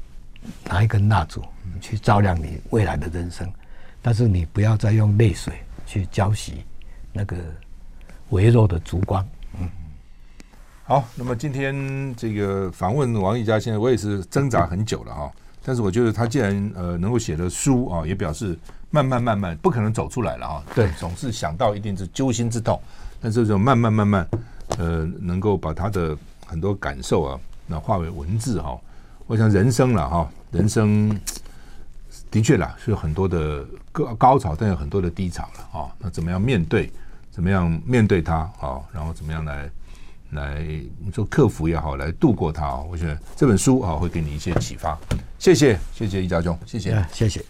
[0.65, 1.43] 拿一根蜡烛
[1.82, 3.51] 去照亮你未来的人生。
[3.99, 5.55] 但是你不要再用泪水
[5.88, 6.63] 去浇洗
[7.11, 7.36] 那个
[8.30, 9.28] 微弱的烛光。
[9.59, 9.67] 嗯，
[10.84, 15.32] 好，那么今天这个访问王奕嘉先生，我也是挣扎很久了哈。
[15.63, 18.55] 但是我觉得他既然呃能够写的书啊，也表示
[18.93, 20.63] 慢慢慢慢不可能走出来了啊。
[20.75, 22.79] 对，总是想到一定是揪心之痛，
[23.19, 24.27] 但是就慢慢慢慢
[24.77, 26.15] 呃能够把他的
[26.45, 28.79] 很多感受啊，那化为文字哈。
[29.25, 31.09] 我想人生了哈，人生。
[32.29, 35.85] 的确啦，是有很多的高高潮，但有很多的低潮了啊。
[35.99, 36.91] 那怎么样面对？
[37.29, 38.81] 怎么样面对它啊？
[38.91, 39.69] 然后怎么样来
[40.31, 40.63] 来
[40.99, 42.79] 你说克服也好，来度过它啊？
[42.89, 44.97] 我觉得这本书啊会给你一些启发。
[45.37, 47.43] 谢谢，谢谢易家兄，谢谢，谢谢。